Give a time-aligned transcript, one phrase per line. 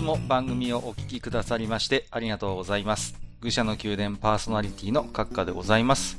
[0.00, 3.14] つも番組をお聞きくださりましてありがとうございます。
[3.42, 6.16] 愚者の宮殿パーソナリティの閣下でございます。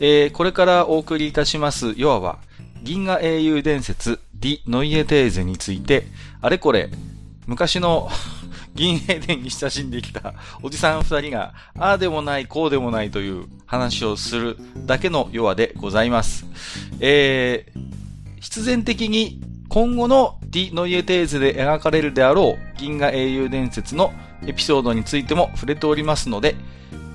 [0.00, 2.38] えー、これからお送りいたします、要は、
[2.82, 6.06] 銀河英雄伝説、ディ・ノイエテーゼについて、
[6.40, 6.88] あれこれ、
[7.46, 8.08] 昔の
[8.74, 10.32] 銀兵伝に親しんできた
[10.62, 14.56] おじさん二人が、ああでもない、こうでもないという話をする
[14.86, 16.46] だけの弱でございます。
[16.98, 24.12] えー、必然的に今後のディ・ノイエテーゼで描かれるであろう銀河英雄伝説の
[24.46, 26.56] エピソードについても触れておりますので、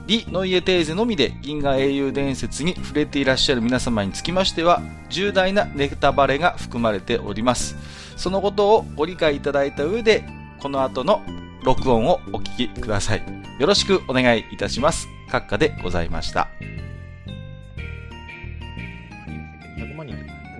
[0.06, 7.76] リ・ノイエテーゼのみで銀河英雄伝説に触れていらっしゃる皆様につきましては、重大なネタバレが含まれております。
[8.18, 10.24] そのことをご理解いただいた上で、
[10.60, 11.22] この後の
[11.64, 13.24] 録音をお聞きください。
[13.60, 15.08] よろしくお願いいたします。
[15.30, 16.50] 閣下でございました。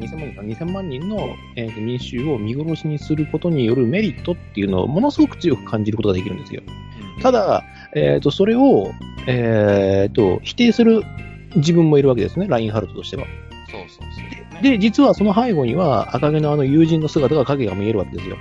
[0.08, 6.62] 2000万人か2000万人の、えー、民衆を見殺しにすることによるメリットっていうのをものすごく強く感じることができるんですよ。
[7.22, 7.64] ただ、
[7.96, 8.92] えっ、ー、と、それを、
[9.28, 11.04] えっ、ー、と、否定する
[11.56, 13.26] 自分もいるわけですね、ラインハルトとしては。
[13.72, 14.08] そうそう
[14.52, 14.64] そう。
[14.64, 18.38] で、実はその背後には赤毛のあの友人の姿が影が見えるわけですよ。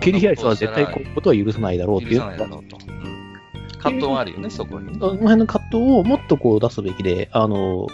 [0.00, 2.20] ケリヒアリスは絶対こういうことは許さないだろうっていう。
[2.20, 2.78] 許さないだろうと。
[2.78, 3.20] うん。
[3.78, 4.98] 葛藤があるよね、そこに、ね。
[4.98, 7.86] その辺の葛藤をもっとこう出すべきで、あの、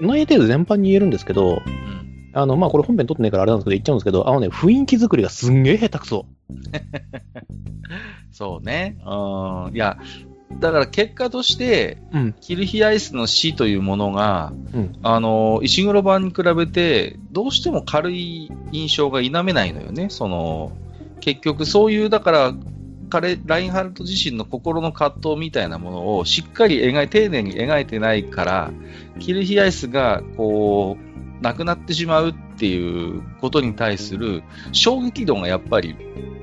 [0.00, 1.91] ノイエテール全般に言えるんですけど、うん、
[2.32, 6.26] あの、まあ、これ本編撮ってないからあれなんですけど、言っちゃうんですけど、あのね、雰囲気作りがすんげえ下手くそ。
[8.32, 8.96] そうね。
[9.04, 9.74] うん。
[9.74, 9.98] いや、
[10.58, 20.08] だから結果として、うん、キルヒアイスの死というものが、うん、あの、石黒版に比べて、どうしても軽い印象が否めないのよね。
[20.10, 20.72] その、
[21.20, 22.54] 結局そういう、だから、
[23.10, 28.70] 彼、ラインハルト自身の心の葛藤みたいなものをしっかり描い、丁寧に描いてないから、
[29.18, 31.11] キルヒアイスが、こう、
[31.42, 35.96] 亡くなってしまうっていうことに対する衝撃度がやっぱり、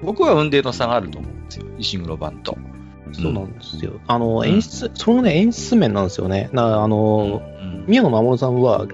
[0.03, 1.65] 僕は運命の差があると思うんですよ。
[1.77, 2.58] 石黒版と。
[3.11, 3.93] そうなんですよ。
[4.08, 6.49] あの、演出、うん、そのね、演出面なんですよね。
[6.54, 8.86] なあの、うん、宮野真守さんは、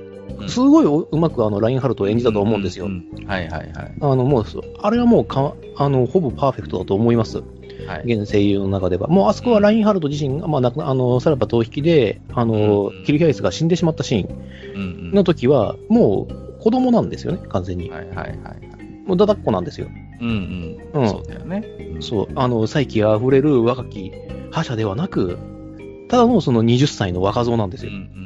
[0.48, 2.86] すごいうまくあのラインハルトを演じたと思うんですよ。
[3.26, 3.96] はいはいはい。
[4.02, 4.46] あのもう
[4.82, 7.42] あれはもうかあのほぼパーフェクトだと思います。
[7.88, 9.08] はい、現声優の中では。
[9.08, 17.90] もうあそこはラインハルト自身が、まあ、あのさらば逃避で、あの、キルヒャイスが死んでしまったシーンの時は、もう子供なんですよね、完全に。
[17.90, 18.38] はいはいはい。
[19.06, 19.88] もうだだっこなんですよ。
[20.22, 21.02] うんうん。
[21.02, 21.64] うん、そうだよね。
[21.96, 22.28] うん、そう。
[22.36, 24.12] あの、再起あふれる若き
[24.52, 25.38] 覇者ではなく、
[26.10, 27.92] ただのその20歳の若造なんですよ。
[27.92, 28.25] うんうん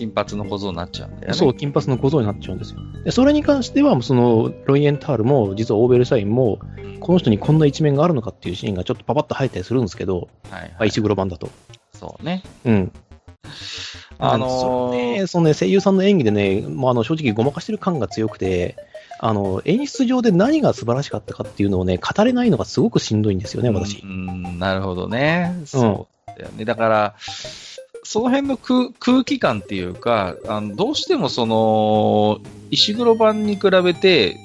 [0.00, 1.34] 金髪の小僧になっちゃうんだよね。
[1.34, 2.80] そう、金髪の小僧になっちゃうんですよ。
[3.04, 6.58] でそれに関しては、その、ロイエンタールも、実はオーベルシャインも、
[7.00, 11.50] この人にこんな一面があるのかっていうシーンがちょっとパパッと入ったりするんですけど、はい、はい、石黒版だと。
[11.92, 12.42] そうね。
[12.64, 12.92] うん。
[14.18, 18.76] あのー、ね、そのね、声優さんの演技でね、まあ、あの正直ごまかしてる感が強くて、
[19.18, 24.00] あの、演出上で何が素晴らしかったかっていうのをね、語れないのがすごくしんどいんですよね、私。
[24.02, 25.60] うん、なるほどね。
[25.66, 26.64] そうだよね。
[26.64, 27.14] だから、
[28.10, 32.40] その辺の空空気感っていうか、あのどうしてもその、
[32.72, 34.36] 石黒版に比べて、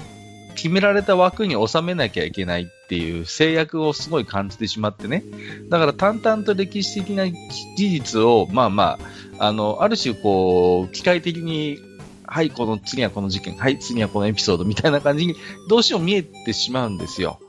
[0.53, 5.23] 決められた枠に収めなきゃいけないっていう制約をすごい感じてしまってね。
[5.69, 7.35] だから淡々と歴史的な事
[7.75, 8.99] 実を、まあま
[9.39, 11.79] あ、あの、ある種こう、機械的に、
[12.27, 15.35] はい、この次はこの事件、はい、次はこのエピソードみたいな感じに、
[15.69, 17.39] どうしても見えてしまうんですよ。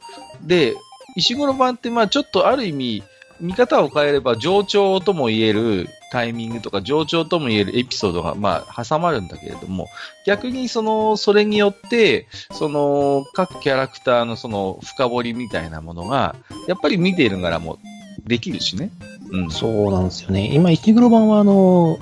[0.42, 0.72] で、
[1.14, 3.02] 石黒版ってまあちょっとある意味、
[3.38, 9.88] 見方を変えれば上調とも言えるタイミングとか上調とも言えるエピソードが、まあ、挟まるんだけれども、
[10.26, 16.36] 逆にその、それによって、その、各キャラクターのその、深掘りみたいなものが、
[16.68, 17.78] やっぱり見ているからも
[18.24, 18.90] できるしね。
[19.30, 19.50] うん。
[19.50, 20.50] そうなんですよね。
[20.52, 21.98] 今、石黒版は、あの、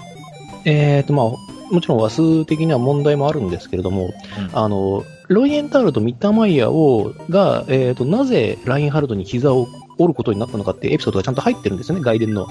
[0.65, 1.27] えっ、ー、と、まあ、
[1.73, 12.49] もちろん話数的には問題もあるんですけれども、うん、あの、ロイエンタールとミッターマイヤーを、が、えっ、ー、と、なぜラインハルトに膝を折ることになったのかっていうエピソードがちゃんと入ってるんですよね、外伝の。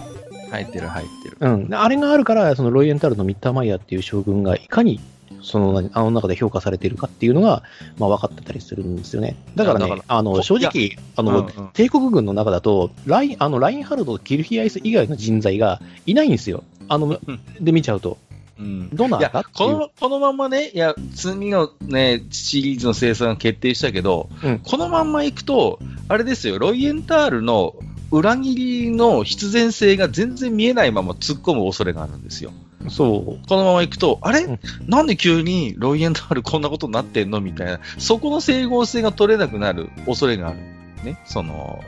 [0.53, 1.37] 入ってる、入ってる。
[1.39, 1.73] うん。
[1.73, 4.99] あれがあるから、そのロイエンタルのミッターマイヤーっていう将軍がいかに、
[5.41, 7.63] その、あの中で評価されているかっていうのが、
[7.97, 9.35] まあ分かってたりするんですよね。
[9.55, 16.63] だからね、あの、正直、あの、うんうん、帝国軍の中だと、ライン、あの、ラインハルト、キルヒアイス以外の人材がいないんですよ。
[16.87, 17.19] あの、
[17.59, 18.17] で見ちゃうと。
[18.59, 27.75] うん、どうなんだこのこのままね、いや、次のね、シリーズの生産が決定したけど、うん、このまんまいくと、あれですよ、ロイエンタールの
[28.13, 28.55] 裏切
[28.85, 32.53] りの必然性が全然見えないまま突っ込む恐れがあるんですよ。
[32.89, 33.47] そう。
[33.47, 37.41] このまま行くと、あれ、うん、なんで急にロイエンタールこんなことになってんの？
[37.41, 40.59] みたいな、そこの整合性が取れなくなる恐れがある。
[41.03, 41.19] ね？
[41.25, 41.83] その、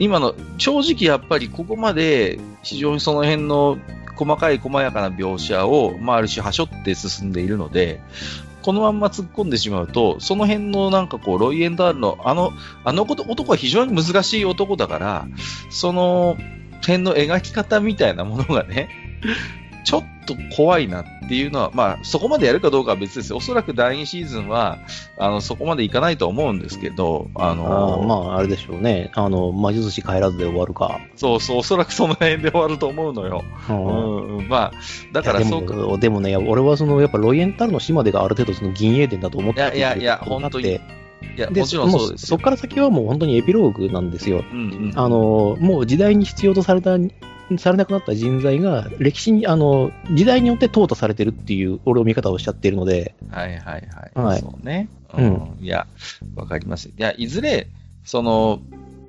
[0.00, 3.78] 今の、正直やっぱりここまで非常にその辺の
[4.16, 8.00] 細かい細やかな描写を、まあ、ある種はしょって進んでいるので、
[8.64, 15.28] このまんま突っ込んでしまうと、その辺のなんかこう、ロイエンダールの、あの、あのこと男は非常に難しい男だから、
[15.68, 16.38] その
[16.80, 18.88] 辺の描き方みたいなものがね、
[20.00, 23.36] ちょっと怖いなっていうのは、まあ、そこまでやるかどうかは別ですよ。
[23.36, 24.78] おそらく第2シーズンは、
[25.18, 29.10] あの、そこまでいかないと思うんですけど、ああの、ーまあ、あれでしょうね。
[29.14, 31.00] あの、魔術師帰らずで終わるか。
[31.16, 33.44] そうそう、おそらくその辺で終わると思うのよ。
[33.68, 34.72] うんうん、まあ、
[35.12, 35.74] だからそうか。
[35.74, 40.80] でも、でもね、俺はその、やっぱロイエンタルの島でがある程度その銀英伝だと思っていやいやいや本当に
[41.36, 44.44] いや、でもちろんそうですそこから先はもう本当にエピローグなんですよ。
[44.50, 44.92] うんうん。
[44.94, 46.96] あの、もう時代に必要とされた、
[47.58, 53.82] されなくなった人材が、歴史に、あの、時代によって淘汰されてるっていう、俺を見方をしちゃっているので、はいはいはい。
[54.14, 54.88] はいそうね。
[55.16, 55.56] ううんん。
[55.60, 55.86] いや、
[56.34, 56.88] わかります。
[56.88, 57.68] いや、いずれ、
[58.04, 58.60] その、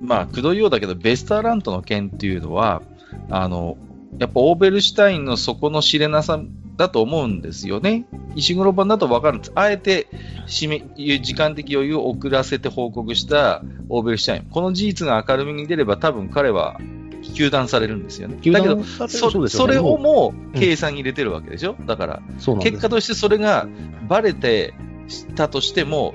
[0.02, 2.82] まあ、くどいようだけど、ベスターラントの件っていうのは、
[3.30, 3.78] あの、
[4.20, 6.40] やっぱオーベルシュタインの底の知れなさ
[6.78, 8.06] だと思うんですよね。
[8.36, 9.52] 石黒版だとわかるんです。
[9.56, 10.08] あえて、
[10.48, 14.50] 締め、時間的余裕を遅らせて報告したオーベルシュタイン。
[14.50, 16.80] この事実が明るみに出れば多分彼は、
[17.34, 18.38] 糾弾されるんですよね。
[18.52, 22.22] だけど、そそねそれをもう計算に入れてるわけでしょう、だから、
[22.62, 23.68] 結果としてそれが
[24.08, 24.74] バレて
[25.08, 26.14] したとしても、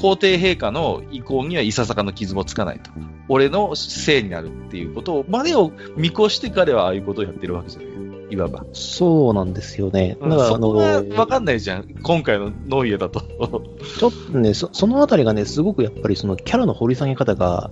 [0.00, 2.90] 皇帝陛下の意向にはいささかの傷もつかないと。
[3.28, 7.92] 俺のせいになるっていうことを、までを見越して彼はああいうことをやってるわけじゃない。
[8.32, 8.64] いわば。
[8.72, 10.16] そうなんですよね。
[10.20, 10.70] だから、あその、
[11.16, 11.88] わかんないじゃん。
[12.02, 13.20] 今回のノイエだと。
[13.20, 17.70] ちょっとね、そそのあたりがね、すごくやっぱりそのキャラの掘り下げ方が、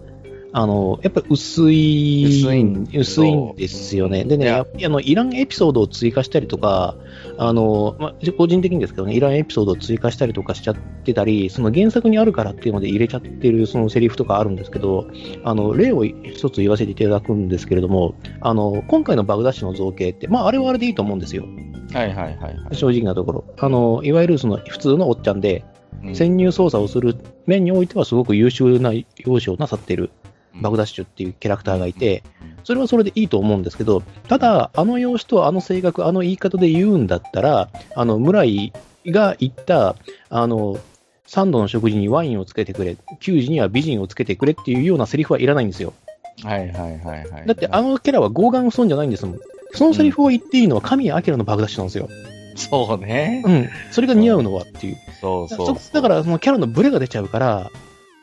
[0.52, 4.24] あの、やっぱり薄い、薄いん薄いんですよね。
[4.24, 6.96] でね、いややっぱりあの、イランエピソードを追加したりとか、
[7.38, 15.06] あの、まあ、個人的にですけどね、イランエピソードを追加したりとかしちゃってたり、その原作にあるからっていうので入れちゃってるそのセリフとかあるんですけど、
[15.44, 21.44] あの、例を一つ言わせていただくんですけれども、あの、今回のバグダッシュの造形って、まあ、あれはあれでいいと思うんですよ。
[21.92, 22.74] はいはいはいはい。
[22.74, 23.44] 正直なところ。
[23.58, 25.64] あの、いわゆるその普通のおっちゃんで、
[26.02, 27.14] うん潜入捜査をする
[27.46, 30.10] 面においてはすごく優秀な容姿をなさっている
[30.60, 32.22] バグダッシュっていうキャラクターがいて、
[32.64, 38.72] それはそれでいいと思うんですけど、ただ、あの容姿とあの性格、あの言い方で言うんだったら、あの、村井
[39.06, 39.96] が言った、
[40.28, 40.78] あの、
[41.26, 45.92] 三度の食事にワインをつけてくれ、給仕には美人をつけてくれっていうようなセリフはいらないんですよ。
[46.42, 47.46] はいはいはいはい。
[47.46, 49.40] だって、あのキャラは傲岸そうじゃないんですもん。
[49.72, 52.08] そのセリフを言っていいのは神谷明のバグダッシュなんですよ。
[52.56, 53.42] そうね。
[53.46, 53.68] うん。
[53.92, 54.96] それが似合うのはっていう。
[55.20, 57.70] そうそうそだから、そのキャラのブレが出ちゃうから、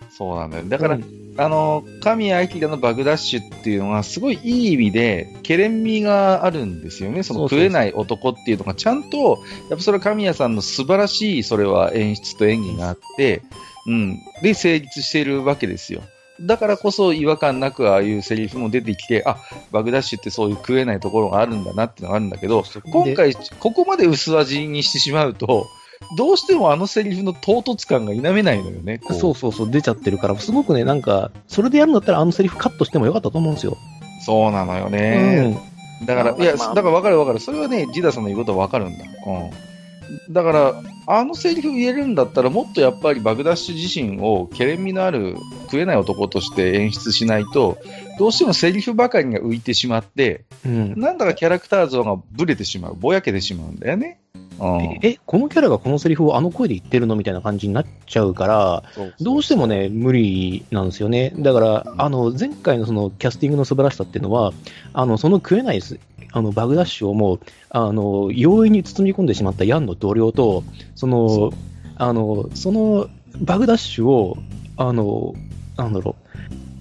[0.09, 0.65] そうなんだよ。
[0.65, 7.21] だから、うんあの、神谷明のバグダッシュっていうのは、すごいいい意味で、ケレン味があるんですよね。
[7.21, 13.43] その食えない男っていうのが、ちゃんと、やっぱそれは神谷さんの素晴らしい、それは演出と演技があって、
[13.85, 14.19] うん。
[14.41, 16.01] で、成立しているわけですよ。
[16.39, 19.37] だからこそ違和感なくああいうセリフも出てきて、あ、
[19.71, 25.67] バグダッシュってそういう食えないところがあるんだなっていうのがあるんだけど、今回、ここまで薄味にしてしまうと、
[26.15, 28.99] どうしてもあのセリフの唐突感が否めないのよね。
[28.99, 33.77] こそうそうそう、出ちゃってるから、すごくね、なんか、それでやるんだったら、あのセリフカットしてもよかったと思うんですよ。
[34.25, 35.57] そうなのよね。
[36.05, 37.39] だから、いや、だから分かる分かる。
[37.39, 39.05] それはね、ジダさんの言うことは分かるんだ。
[39.25, 40.33] うん。
[40.33, 47.77] だから、あのセリフ言えるんだったら、もっとやっぱりバグダッシュ自身を、ケレン味のある食えない男として演出しないと、
[48.19, 50.71] どうしてもセリフばかりが浮いてしまって、うん。
[50.71, 54.19] うんなんだかキャラクター像がブレてしまう、ぼやけてしまうんだよね。
[54.59, 54.81] うん。
[54.81, 58.83] え、えこのキャラがこのセリフをあの声で言ってるのみたいな感じになっちゃうから、
[59.21, 61.33] どうしてもね、無理なんですよね。
[61.37, 64.53] だから、あの、前回のそのキャスティングの素晴らしさっていうのは、
[64.93, 65.99] あの、その食えないす
[66.33, 70.63] あのバグダッシュをもう、あの、容易に包み込んでしまったヤンの同僚と、
[70.95, 71.51] そその、
[71.95, 73.09] あの、その
[73.41, 74.37] バグダッシュを、
[74.77, 75.33] あの、
[75.77, 76.27] なんだろう、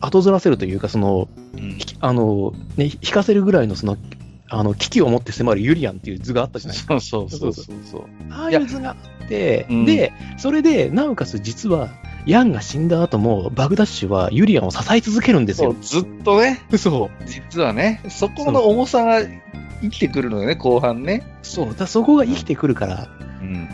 [0.00, 3.96] 後ずらせるというか、その、うんあの、ね、引かせるぐらいのその、
[4.48, 7.00] あの、危機を持って迫るユリアンっていう図があったじゃないですか。
[7.00, 8.02] そうそうそうそうそう。
[8.30, 8.92] ああいう図があ
[9.24, 11.90] って、うんで、それで、なおかつ実は、
[12.26, 17.24] ヤンが死んだ後も、バグダッシュはユリアンを支え続けるんですよずっとね、そう。
[17.24, 19.20] 実はね、そこの重さが
[19.80, 21.22] 生きてくるのよね、後半ね。
[21.42, 21.74] そう。
[21.74, 23.08] だそこが生きてくるから、
[23.40, 23.68] うん。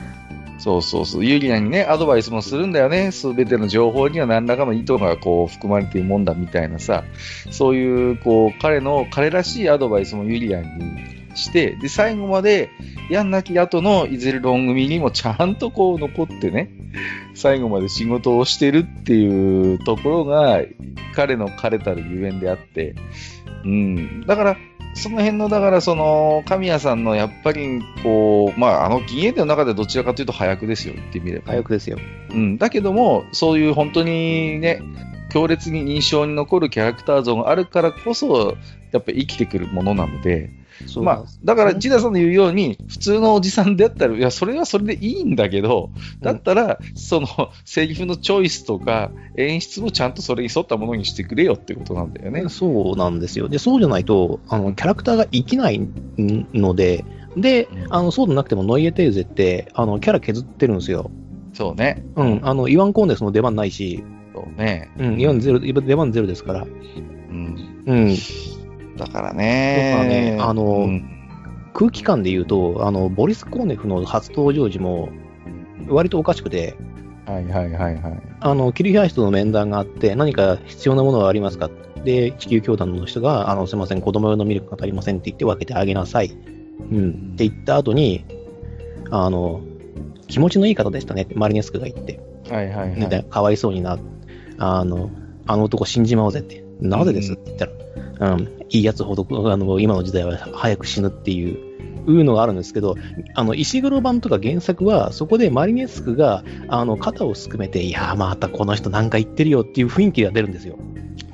[0.62, 1.25] そうそうそう。
[1.25, 3.11] ユリアにね、アドバイスもするんだよね。
[3.11, 7.02] すべての情報には何らかの意図がこう含まれているもんだみたいなさ。
[7.50, 10.69] そういう、こう、彼の、彼らしいアドバイスもユリアに
[11.35, 12.71] して、で、最後まで、
[13.11, 16.71] やんなき後のイゼルロン組にもちゃんとこう残ってね、
[17.35, 20.61] 最後まで仕事をしてるっていうところが、
[21.16, 22.95] 彼の彼たるゆえんであって、
[23.64, 24.25] うん。
[24.28, 24.57] だから、
[24.94, 31.52] その辺の、だから、その、神谷さんの、やっぱり、こう、まあ、あの、銀英伝の中でどちらかというと早くですよ、言ってみれば。
[31.52, 31.99] 早くですよ。
[32.30, 32.58] うん。
[32.58, 34.82] だけども、そういう本当にね、
[35.33, 38.57] 強烈に印象に残るキャラクター像があるからこそ、
[38.93, 40.51] やっぱり生きてくるものなので、
[41.03, 47.29] まあ、だから、千田さんの言うように、普通のおじさんであったら、いや、それはそれでいいんだけど、だったら、その、
[47.65, 52.49] セリフのチョイスとか、演出もちゃんとそれに沿ったものにしてくれよってことなんだよね。
[52.49, 53.49] そうなんですよ。
[53.49, 55.81] で、そうじゃないと、あの、キャラクターが生きない
[56.19, 57.05] ので、
[57.37, 61.11] で、あの、そうでなくても、ノイエテーゼって、あの、キャラ削ってるんですよ。
[61.55, 62.05] そうね。
[62.17, 64.03] うん、あの、イワン・コーネスの出番ないし、
[64.44, 64.90] そうね。
[64.99, 66.62] うん、イワンゼロ、出番ゼロですから。
[66.62, 67.56] うん。
[67.87, 68.16] うん。
[68.96, 69.92] だからね。
[69.92, 71.04] だからね、あの、うん、
[71.72, 75.08] 空気感で言うと、あの、ボリス・コーネフの初登場時も、
[75.88, 76.76] 割とおかしくて、
[77.26, 78.22] はいはいはいはい。
[78.40, 81.70] あの、キルヒアイスとの面談があって、何か必要なものはありますか？
[82.04, 86.32] で、地球教団の人が、あの、すみません、子供用のミルクが足りませんって言って分けてあげなさい。
[86.90, 87.11] うん。
[87.34, 88.25] って言った後に、
[89.11, 89.61] あの、
[90.26, 92.18] 気持ちのいい方でしたねマリネスクが言って。
[92.50, 93.25] はいはいはい。
[93.30, 93.99] かわいそうにな、
[94.59, 95.11] あの、
[95.47, 96.64] あの男死んじまおうぜって。
[96.80, 97.32] なぜです？
[97.32, 101.73] って言ったら、うん、いいやつほど、あの、今の時代は早く死ぬっていう、
[102.11, 102.97] いうのがあるんですけど、
[103.35, 110.76] あの、石黒版とか原作は、そこでマリネスクが、あの、肩をすくめて、いやまたこの人なんか言ってるよっていう雰囲気が出るんですよ。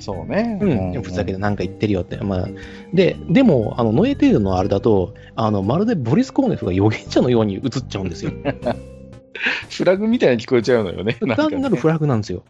[0.00, 0.58] そうね。
[0.60, 1.02] うん。
[1.02, 2.16] ふざけてなんか言ってるよって。
[2.18, 2.48] まあ、
[2.92, 8.32] で、でも、あの、ノエテールのあれだと、あの、まるでボリス・コーネフが預言者のように映っちゃうんですよ。
[9.70, 11.14] フラグみたいに聞こえちゃうのよね。
[11.36, 12.42] 単なるフラグなんですよ。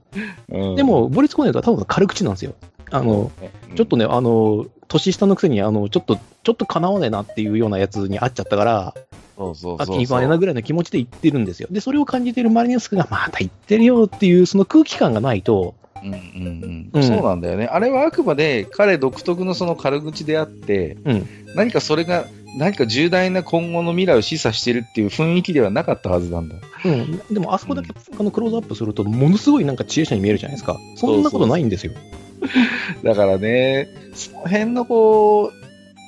[0.50, 2.54] うん、でも、ボリス・コーネフは多分軽口なんですよ。
[2.90, 3.30] あの、
[3.68, 8.95] うん、ちょっとね、あの、年下のくせに、あの、ちょっと、ちょっと叶わねえなっていうようなやつに会っちゃったから、
[9.37, 11.68] そうそうそう秋にバネなぐらいの気持ちで言ってるんですよ。
[11.71, 17.66] で、それを感じているマリネスクが、また言ってるよっていう、その空気感がないと、うんうんうん、そうなんだよね。
[17.66, 22.26] あれはあくまで彼独特のその軽口であって、うん、何かそれが
[22.58, 26.56] 何か重大な今後の未来を示唆してるっていう雰囲気ではなかったはずなんだ。
[26.84, 27.18] うん。
[27.32, 30.76] でも、あそこだけ、あのクローズアップすると、ものすごいなんか知恵者に見えるじゃないですか。
[30.96, 31.92] そんなことないんですよ。
[33.04, 35.52] だからね、その辺のこ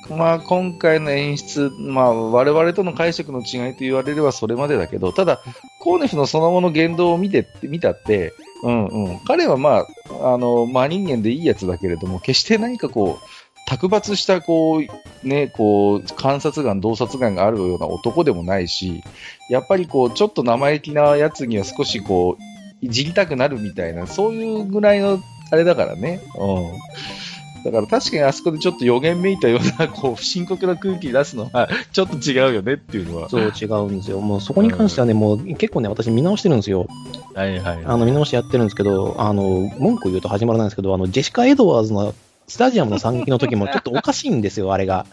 [0.09, 5.41] う、まあ今回の演出、まあ我々との解釈の違いと言われればそれまでだけど、ただ、
[5.79, 9.19] コーネフのその後の言動を見て、見たって、うんうん。
[9.25, 13.25] 彼はまあ、あの、真人間でいいやつだけれども、決して何かこう、
[13.67, 19.03] 卓抜した、こう、ね、こう、観察眼、洞察眼があるような男でもないし、
[19.49, 26.21] やっぱりこう、ちょっと生意気なやつには少しこう、いじりたくなるみたいな、そういうぐらいの、あれだからね。
[26.37, 27.63] うん。
[27.63, 33.29] だから確かにあそこでちょっと予言めいたような、こう、深刻な空気出すのは、 ちょっと違うよねっていうのは。
[33.29, 34.19] そう違うんですよ。
[34.19, 36.87] もうそこに関してはね、うん、もう結構ね、私見直してるんですよ。
[37.35, 37.85] はいはい、はい。
[37.85, 42.15] あの、見直しやってるんですけど、あの、文句言うと始まらないんですけど、あの、ジェシカ・エドワーズの
[42.51, 45.05] スタジアムの惨劇の時も ちょっとおかしいんですよ、あれが。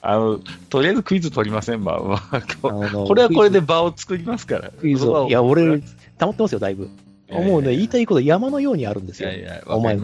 [0.00, 1.98] あの、とりあえずクイズ取りません、ま
[2.30, 4.70] あ、これはこれで場を作りますから。
[4.70, 5.26] クイズを。
[5.28, 5.80] いや、俺、
[6.18, 6.88] 溜まってますよ、だいぶ。
[7.32, 9.30] もうね、言いたいこと山のようにあるんですよ。
[9.30, 9.96] いやいや、お前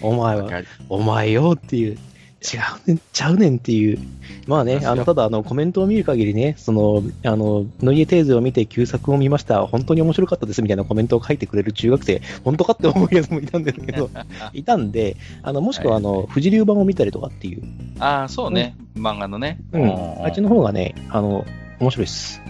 [0.00, 0.48] お前は、
[0.88, 1.98] お前よっていう。
[2.42, 3.98] 違うねん、ちゃうねんっていう。
[4.46, 14.10] まあね、あの、ただ、あの、コメントを見る限りね、その、あの、ノイエテーゼを見て旧作を見ました、本当に面白かったですみたいなコメントを書いてくれる中学生、本当かって思うやつもいたんですけど、
[14.52, 17.62] いたんで、あの、もしくは、あの、富士流版を見たりとかっていう。
[18.00, 19.58] ああ、そうね、漫画のね。
[19.72, 20.24] うん。
[20.24, 21.44] あっちの方がね、あの、
[21.78, 22.42] 面白いです。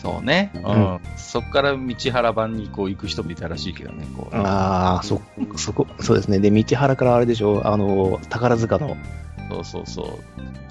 [0.00, 0.50] そうね。
[0.54, 0.62] うん。
[0.62, 4.06] うん、そこから道原版にこう行く人もいたらしいけどね。
[4.16, 5.20] こうああ、そ、
[5.56, 6.38] そこ、そうですね。
[6.38, 8.96] で、道原からあれでしょ、あの、宝塚の、
[9.50, 10.06] そうそうそう。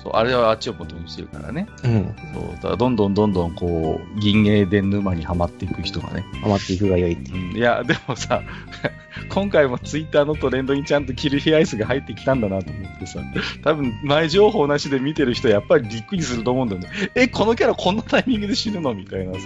[0.02, 1.68] そうあれはあっちを元にしてるからね。
[1.84, 2.16] うん。
[2.34, 6.26] そうだからどんどんどんどんこう、銀英伝沼にはまっていく人がね。
[6.42, 7.58] はまっていくが良いっていう。
[7.58, 8.42] いや、でもさ、
[9.30, 13.20] 今回もツイッターのトレンドにちゃんとキルヒアイスが入ってきたんだなと思ってさ、
[13.64, 16.90] 多分前情報なしで見てる人やっぱりびっくりすると思うんだよね。
[17.16, 18.94] え、このキャラこんなタイミングで死ぬの？
[18.94, 19.40] みたいなさ。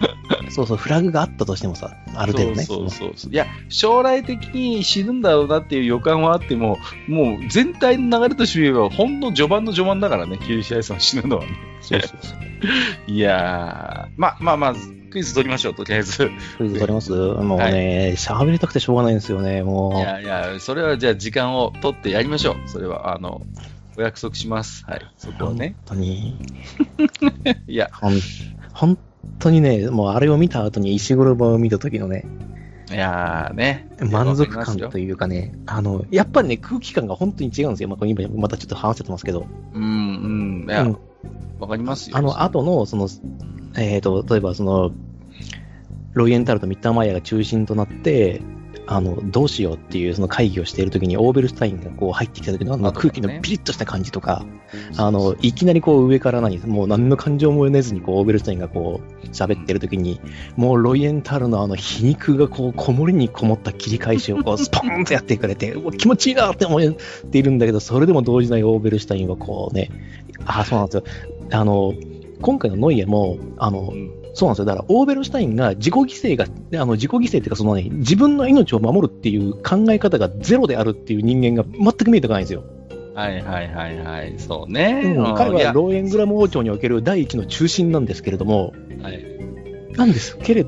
[0.50, 2.62] そうそう、フラグがあったとしてもさ、ある程度ね。
[2.64, 3.32] そうそうそう。
[3.32, 11.50] いや、将来的に死ぬんだろうなっていう予感はあっても、もう全体の流れとして言えば、ほんの序盤の序盤だからね、キリシアイさん死ぬのはね。
[11.80, 12.38] そうそうそう。
[13.10, 14.74] いやー、ま、まあまあ、
[15.10, 16.30] クイズ取りましょう、とりあえず。
[16.58, 17.12] クイズ取ります？
[17.12, 19.98] もうね、喋、はい、りたくてしょうがないんですよね、もう。
[19.98, 22.56] いやいや、それはじゃあ時間を取ってやりましょう。
[22.66, 23.42] それは、あの、
[23.98, 24.84] お約束します。
[24.86, 25.00] はい。
[25.16, 25.76] そこはね。
[25.86, 26.36] 本当に。
[27.66, 27.88] いや。
[27.92, 28.14] ほん、
[28.74, 28.98] 本
[29.38, 32.24] 当にね、もうあれを見た後に石黒版を見た時のね、
[32.90, 33.88] いやーね。
[34.00, 37.88] 満足感というかね、あの、やっぱりね、空気感が本当に違うんですよ。
[37.88, 39.46] まあ、今、またちょっと話しちゃってますけど。
[39.74, 39.86] うん、う
[40.64, 40.66] ん。
[40.68, 40.98] いや、わ、
[41.60, 42.16] うん、かりますよ。
[42.16, 43.08] あの後の、その、
[43.76, 44.92] えっ、ー、と、例えばその、
[46.12, 48.40] ロイエンタルとミッターマイヤーが中心となって、
[48.86, 54.44] あの、どうしようっていうその会議をしているときに、オーベルスタインがこう入ってきたときの、の空気のピリッとした感じとか、
[54.96, 60.20] あの、いきなりこう上から何、もう何の感情も得ずにこう、オーベルスタインがこう、喋ってるときに、
[60.56, 66.80] もうロイエンタルのあの皮肉がこう、こもりにこもった切り返しをこう、スポーンとやってくれて、気持ちいいなって思っ
[67.30, 69.90] ているんだけど、それでも動じないオーベルスタインはこうね、
[70.44, 71.04] あ、そうなんですよ。
[71.50, 71.92] あの、
[72.40, 73.92] 今回のノイエも、あの、
[74.36, 74.64] そうなんですよ。
[74.66, 76.44] だから、オーベルシュタインが自己犠牲が、
[76.82, 82.62] あの、自己犠牲っていうか、そのね、自分の命を守るっていう考え方がゼロであるっていう人間が全く見えてこないんですよ。
[83.14, 84.34] はいはいはいはい。
[84.36, 85.14] そうね。
[85.16, 89.24] うん彼はローエングラム王朝における第一の中心なんですけれども、はい
[89.96, 90.66] なんですけれ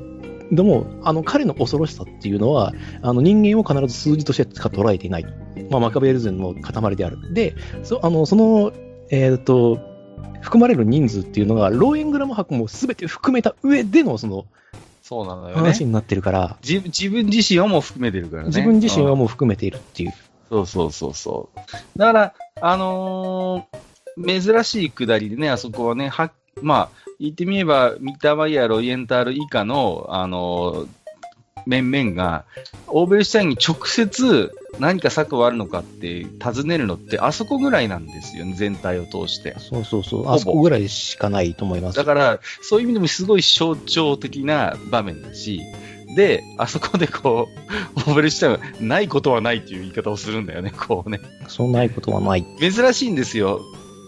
[0.51, 2.73] ども、あの彼の恐ろしさっていうのは、
[3.03, 5.25] あの人間を必ず数字としてしか捉えていない。
[5.69, 7.33] まあ、マカベールズンの塊である。
[7.35, 8.71] で、そあのその、
[9.11, 9.79] えっ、と、
[10.41, 14.45] 含まれる人数っていうのが、ローエングラム博も全て含めた上でのその
[15.01, 15.85] そうなのよね話。
[15.85, 18.47] になってるから、自自分自身をも含めてるからね。
[18.49, 20.13] 自分自身はうんもう含めているっていう。
[20.49, 21.59] そうそうそうそう。
[21.97, 23.79] だから、あのー
[24.43, 30.87] 珍しいくだりでね、あそこはね、は、まあ、言ってみれば、ミッターマイヤー、ロイエンタール以下の、あのー
[31.69, 32.45] 面々が、
[32.87, 39.55] オーベルシュタインに直接何か策はあるのかって尋ねるのって、あそこぐらいなんですよね、全体を通して。
[39.59, 40.23] そうそうそう。
[40.23, 41.97] ぼあそこぐらいしかないと思います。
[41.97, 45.61] だから、そういう意味でもすごい象徴的な場面だし、
[46.15, 47.49] で、あそこでこ
[47.95, 51.19] う、オーベルシュタインはないことはないっていう言い方をするんだよね、こうね。
[51.47, 52.45] そうないことはない。
[52.59, 53.61] 珍しいんですよ。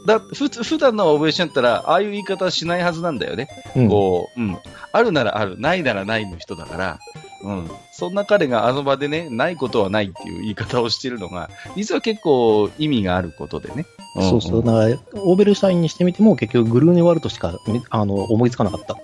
[0.06, 3.48] だふつ普段のオーベルシュンだったら、ああいう言い方はしないはずなんだよね。
[3.76, 3.90] うん。
[3.90, 4.58] こう、うん。
[4.92, 7.00] あるならある、ないならないの人だから、
[7.44, 7.72] うん。
[7.92, 13.82] そんな彼があの場でね、ないことはないっていう言い方をしてるのが、実は結構意味があることでね。
[13.82, 14.64] んそうそう。
[14.64, 18.98] だから、オーベルシュタインにしてみても、結局、グルーネワルトしかみあの思いつかなかった。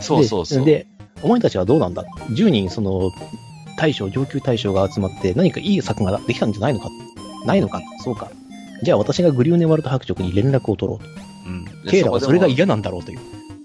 [0.00, 0.64] そうそうそう。
[0.64, 0.86] で、で
[1.22, 3.10] お前たちはどうなんだ ?10 人、その、
[3.78, 6.88] 大将、上級大将が集まって、何かいい策ができたんじゃないのか？
[7.46, 7.80] ないのか？
[8.04, 8.30] そうか。
[8.82, 11.04] じゃあ、私がグリューネワルト伯爵に連絡を取ろうと。
[11.46, 11.64] うん。
[11.64, 13.18] でケイラはそれが嫌なんだろうという。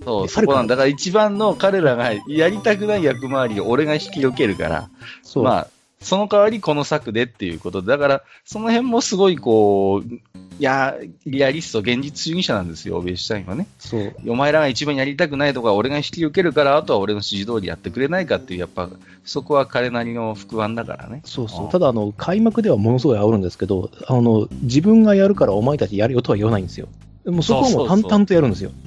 [0.03, 0.75] そう、そこなんだ。
[0.75, 4.89] だから一番の彼らがやりたくない役回りを俺が引き受けるから、
[5.24, 5.43] そう。
[5.43, 5.67] まあ、
[6.00, 10.19] その代わりこの策でっていうことで、だから、その辺もすごいこう、
[10.59, 10.95] いや、
[11.25, 13.67] リアリスト、現実主義者なんですよ、ベルシュタインはね。
[13.77, 14.13] そう。
[14.27, 18.89] お前らが一番やりたくないとか、俺が引き受けるから、あとは俺の指示通りやってくれないかっていう、やっぱ、
[19.23, 21.21] そこは彼なりの副案だからね。
[21.25, 21.67] そうそうう。
[21.67, 26.88] んただ、あの、開幕ではものすごい煽るんですけど、あの、自分がやるからお前たちやるよとは言わないんですよ。
[27.25, 28.71] もうそこはもう淡々とやるんですよ。
[28.71, 28.87] そうそ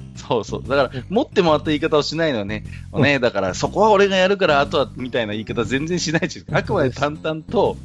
[0.67, 2.63] だから、持ってもらった言い方をしないのね。
[2.93, 7.77] ね、だから、そこは俺がやるから、あとは、みたいな言い方全然しないし、あくまで淡々と、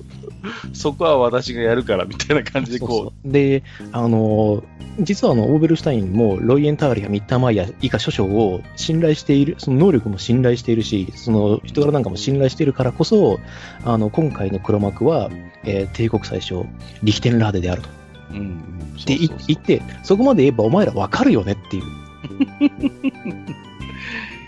[0.72, 3.32] そこは私がやるから、みたいな感じでそうこそう。
[3.32, 3.62] で、
[3.92, 4.62] あの、
[5.00, 13.38] 実はあの、オーベルシュタインも、ロイエンタールやミッターマイヤー以下諸将を信頼している、その能力も信頼しているし、その人柄なんかも信頼しているからこそ、
[13.84, 15.30] あの、今回の黒幕は、
[15.64, 16.64] えー帝国最初、
[17.02, 17.88] リヒテンラーデであると。
[18.32, 18.76] う、うん、うん。
[19.00, 21.84] って言って、そこまで言えばお前らわかるよねっていう、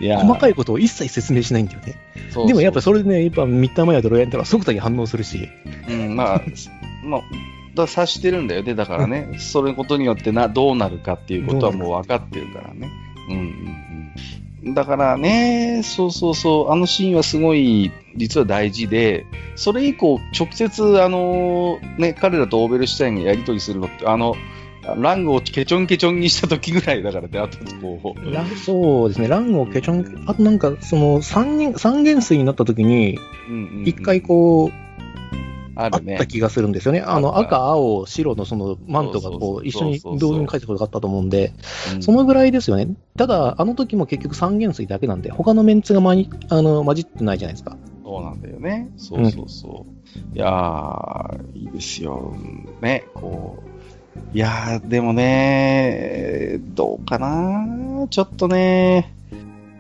[0.01, 1.97] いや細かいことを一切説明しないんだよね。
[2.15, 5.49] そうそうでもやっぱそれでね、やっぱミッターマイヤーとロイエンタールは即座に反応するし、
[5.89, 6.43] うん、まあ、
[7.05, 7.21] まあ、
[7.75, 8.75] だ察してるんだよね。
[8.75, 12.91] だからね、それことによってな、どうなるかっていうことはもう分かってるからね。
[13.29, 13.43] うんうん
[14.67, 14.75] うん。
[14.75, 24.35] だからね、そうそうそう、あのシーンはすごい、実は大事で、それ以降、直接、あの、ね、彼らとオーベルシュタインがやり取りするのって、あの、
[24.97, 34.89] ラングをケチョンケチョンにした時ぐらいだからね、あとこう、そうですね、ランをケチョン、あとなんか、その三人、三元水になった時に、うんうんうん一回こう、
[35.81, 36.27] あっあるねた。
[36.27, 37.01] 気がするんですよね。
[37.01, 41.53] あの、赤、青、白のそのマントがこう、一緒に同時に書いてことがあったと思うんで、
[41.95, 42.89] うんそのぐらいですよね。
[43.17, 47.77] ただ、あの時も結局三元水だけなんで、他のメンツがまに、あの、混じってないじゃないですか。
[48.03, 48.91] そうなんだよね。
[48.97, 49.87] そうそうそ
[50.35, 50.37] う。
[50.37, 52.35] いやー、いいですよ。
[52.81, 53.78] ね、こう。
[54.35, 58.07] いやー、でもね、どうかな。
[58.11, 59.13] ちょっとね、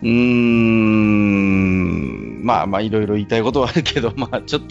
[0.02, 4.68] うーん、まあまあ、いろいろ言いたいことはあるけど、 まあ、ちょっと、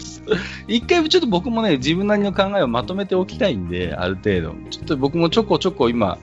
[0.66, 4.54] 一回ちょっと僕もね、自分なりの考えをまとめておきたいんで、ある程度。
[4.70, 6.18] ちょっと僕もちょこちょこ今、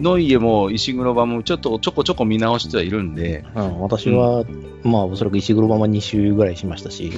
[0.00, 4.44] ノイエも石黒場もちょっとちょこちょこ見直してはいるんで、うん、私は、
[4.82, 7.12] まあ、おそらく石黒版は2週ぐらいしましたし、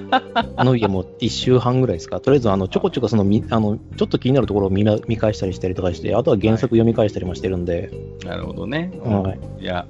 [0.58, 2.20] ノイエも1週半ぐらいですか。
[2.20, 7.90] とりあえず、あの、ちょこちょこその、みあの、ちょっと気になるところを見な見返したりしたりとかして、あとは原作読み返したりもしてるんで、
[8.24, 8.92] なるほどね。
[9.02, 9.62] はい。
[9.62, 9.86] いや、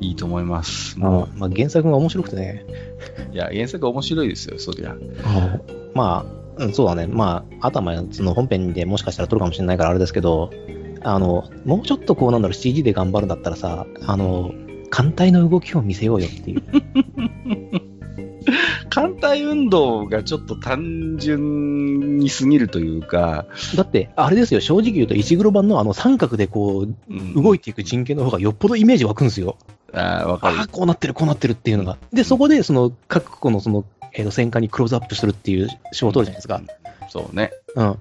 [0.00, 0.96] いいと思います。
[1.00, 2.64] あのまあ、原作が面白くてね、
[3.32, 4.96] いや、原作面白いですよ、そりゃ。
[5.94, 7.06] まあ、うんそうだね。
[7.08, 10.50] まあ、頭、その本編でもしかしたら撮るかもしれないからあれですけど、
[11.04, 14.52] あの、もうちょっとこうなんだろう、CG で頑張るんだったらさ、あの、
[14.90, 16.62] 艦隊の動きを見せようよっていう。
[18.90, 29.56] 艦隊運動がちょっと単純に過ぎるというか、だって、あれですよ、正直言うと、石黒版のあの三角でこう、うん動いていく陣形の方がよっぽどイメージ湧くんですよ。
[29.92, 31.98] あーわかるああ、こうなってる、こうなってるっていうのが。
[32.12, 36.62] で、そこで、その、各個のその、えーと戦艦にクローズアップするっていう仕事を取るじゃないですか。
[37.08, 37.50] そうね。
[37.74, 37.96] うん。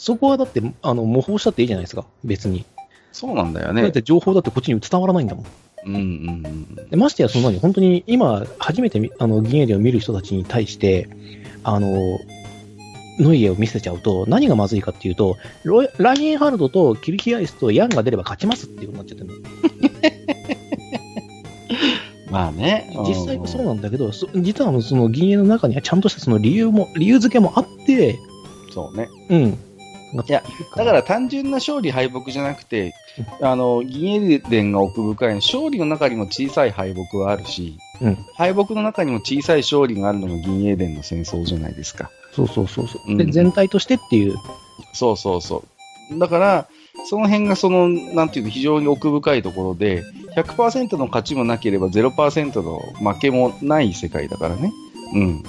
[0.00, 2.64] だそそこはだって、あの、模倣したっていいじゃないですか、別に。
[3.12, 3.92] そうなんだよだっね。
[3.92, 5.46] て情報だってこっちに伝わらないんだもん。
[5.86, 6.90] うんうんうん。
[6.90, 11.08] でましてや、その何、本当に今、初めてみあの銀エリアを見る人たちに対して、
[11.64, 12.18] あの、
[13.18, 20.20] ノイエを見せちゃうと、何がまずいかっていうと、ロイラインハルドとキルキアイスとヤンが出れば勝ちますっていうことになっちゃってるの。
[22.30, 22.90] まあね。
[23.06, 28.18] 実際はそうなんだけど、そ実はその銀エの中にはちゃんとしたその理由も、理由付けもあって、
[28.72, 29.08] そうね。
[29.28, 29.58] うん。
[30.12, 30.42] いや、
[30.76, 32.94] だから単純な勝利敗北じゃなくて、
[33.40, 42.10] あの、銀エ伝が奥深いの勝利の中にも小さい敗北はあるし、うん敗北の中にも小さい勝利があるのが銀エ伝の戦争じゃないですか。
[42.32, 44.36] そうそうそうそう、うんで、全体としてっていう、
[44.92, 45.64] そうそうそ
[46.10, 46.18] う。
[46.18, 46.68] だから、
[47.08, 50.02] その辺がその、なんていうの、非常に奥深いところで、
[50.36, 52.78] 100%の勝ちもなければ0%の
[53.12, 54.72] 負けもない世界だからね。
[55.14, 55.42] うん。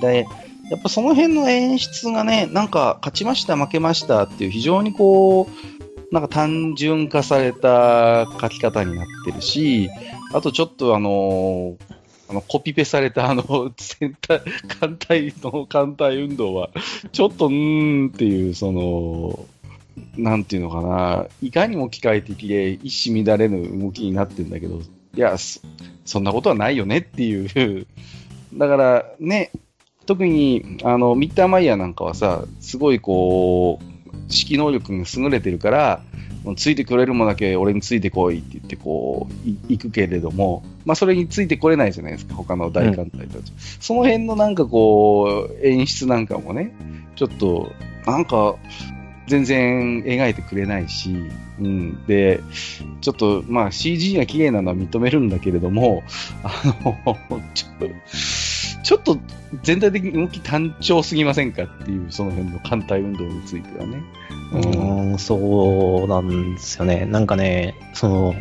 [0.00, 0.26] で、
[0.70, 9.90] やっぱその辺の演出がね、なんか勝ちました、負けましたっていう非常にこう、なんか単純化された書き方になってるし、
[10.32, 11.76] あとちょっとあの
[12.28, 14.40] あのコピペされたあの、戦隊、
[14.80, 16.70] 艦隊の艦隊運動は、
[17.12, 19.46] ちょっとうーんっていう、その、
[20.16, 24.80] なんていうのかな、いかにも機械的で一糸乱れぬ動きになってるんだけど、
[25.14, 25.36] いや、
[26.04, 27.86] そんなことはないよねっていう。
[28.54, 29.52] だからね、
[30.06, 33.84] 特にあのミッターマイヤーなんかはさ、すごいこう、
[34.30, 36.00] 指揮能力が優れてるから、
[36.54, 43.52] ついてくれるもんだけ俺についてこいって言ってこう、い行くけれども、まあそれについてこれないじゃないですか、他の大艦隊たち。
[43.80, 46.72] その辺のなんかこう、演出なんかもね、
[47.16, 47.72] ちょっと、
[48.06, 48.54] なんか、
[49.26, 51.16] 全然描いてくれないし、
[51.58, 52.06] うん。
[52.06, 52.40] で、
[53.00, 56.04] ちょっと、まあ CG が綺麗なのは認めるんだけれども、
[56.44, 57.16] あの、
[57.54, 57.86] ちょ
[58.86, 59.18] ちょっと
[59.64, 64.00] 全体的に動き単調すぎませんかっていう、その辺の艦隊運動についてはね。
[64.52, 67.04] うーん、そうなんですよね。
[67.04, 68.34] なんかね、その、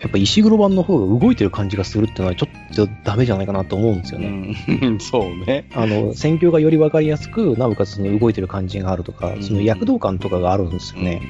[0.00, 4.56] やっぱ石黒版の方が動いてる感じがするっていうのはちょっとダメじゃないかなと思うんですよね。
[4.80, 5.66] うん、 そうね。
[5.74, 11.20] あの、戦況がより分かりやすく、なおかつその動いてる感じがあるとか、うんその躍動感とかがあるんですよね。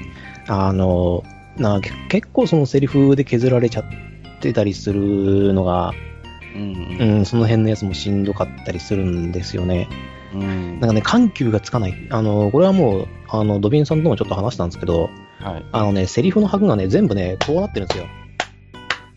[0.46, 1.24] あの、
[1.56, 3.84] なけ結構そのセリフで削られちゃっ
[4.40, 5.94] てたりするのが、
[6.56, 6.98] うん。
[6.98, 9.88] うん、その辺のやつもしんどかったりするんですよね。
[10.34, 10.80] うん。
[10.80, 11.94] なんかね、緩急がつかない。
[12.10, 15.64] あの、これはもう、あの、ドビンさんともちょっと話したんですけど、はい。
[15.72, 18.06] あのね、セリフの拍がね、全部ね、こうなってるんですよ。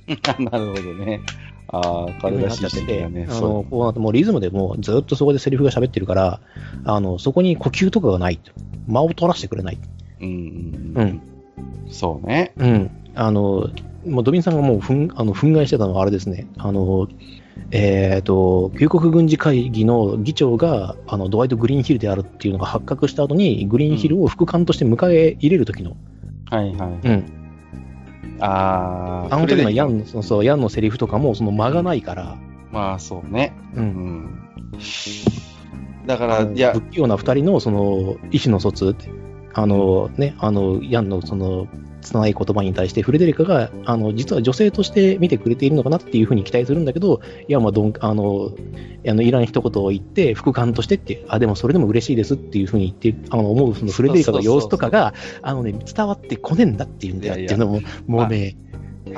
[0.52, 1.22] なるほどね。
[1.72, 3.28] ああ、彼らしいってね。
[3.30, 6.42] あの、こうなって、もうリズムでもうずっとそこでセリフが喋ってるから、
[6.84, 8.40] あの、そこに呼吸とかがない。
[8.88, 9.78] 間を取らせてくれない。
[10.22, 11.22] うんうん。
[11.90, 12.54] そうね。
[12.58, 12.92] うん。
[13.14, 13.70] あの、
[14.10, 16.48] もうドビンさんがもうふん、あの、憤慨してたのはあれですね。
[16.58, 17.08] あの、
[17.72, 25.96] えっ、と、旧国軍事会議の議長が、あの、ドワイト・グリーンヒルであるっていうのが発覚した後に、グリーンヒルを副官として迎え入れる時の、
[26.50, 27.08] はいはい。
[27.08, 27.26] うん。
[28.40, 30.06] ああ、あの時のヤン。
[30.06, 32.38] そうそう、ヤンのセリフとかも、その間がないから、
[32.72, 33.54] まあそうね。
[33.76, 33.80] う。
[33.80, 34.30] うんん。
[36.06, 39.10] だから、いや不、器用な二人の、その、意思の疎通って、
[39.54, 41.68] あの、ね、あの、ヤンの、その、
[42.10, 48.52] 拙い言葉に対して、フレデリカが、あの、実は女性として見てくれているのかなっていうふうに期待するんだけど、ヤンはどん、あの、
[49.08, 58.69] あの、いらん一言を言って、副官としてって、あ、でもそれでも嬉しいですっていうふうに言って、あの、思う、そのフレデリカの様子とかが、あのね、伝わってこねえんだっていうんだよっていうのも、もうね、あ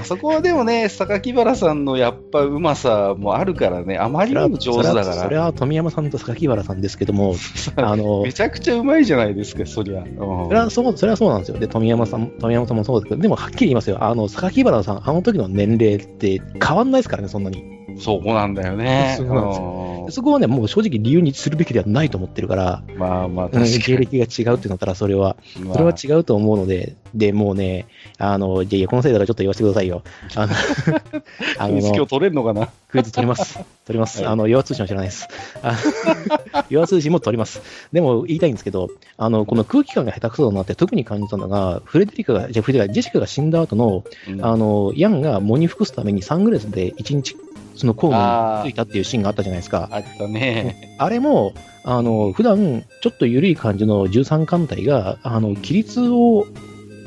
[0.04, 7.36] そこはでもね、榊原さんのやっぱうまさもあるからね、あまりにも上手だそれはそれかは富山さんと榊原さんですけども、
[7.78, 10.02] あのら、め、ちゃくちゃうまいじゃないですか、そりゃ。
[10.02, 11.60] うんそれはそう、それはそうなんですよ。
[11.60, 13.98] で、富山さん、富山さんもそうですけど、でもはっきり言いますよ。
[14.02, 17.81] あの、榊原さん、あの時の年齢って変わんないですからね、そんなに。
[18.00, 19.16] そうなんだよね。
[19.18, 25.72] そうなんですうんそこはね、もう正直理由にするべきではないと思ってるから、まあまあ、うん確か芸歴が違うってなったら、それは、に。
[25.72, 30.04] それは違うと思うので、で、もうね、あの、いやいや、このせいだからちょっと言わせてくださいよ。
[30.36, 30.54] あの、
[31.60, 32.70] あクイズ今日の、取れんのかな？
[32.90, 33.56] クイズ取ります。
[33.86, 34.22] 取ります。
[34.22, 35.28] はいあの、弱通信は知らないです。
[35.62, 35.78] あ
[36.70, 37.62] 弱通信も取ります。
[37.92, 47.36] でも言いたいんですけど、あの、この空気感が下手くそだなって特に感じたのが、フレデリカが、じゃあフレデリカ、ジェシカが死んだ後の、うんあの、ヤンが藻に服すためにサングラスで一日、
[47.76, 49.90] そのコームについたっていうシーンがあったじゃないですか。
[49.92, 50.96] あったね。
[50.98, 51.54] あれも、
[51.84, 56.46] あの、普段、ちょっと緩い感じの13艦隊が、あの、規律を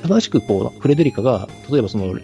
[0.02, 2.14] 正しく、こう、フレデリカが、例えばその、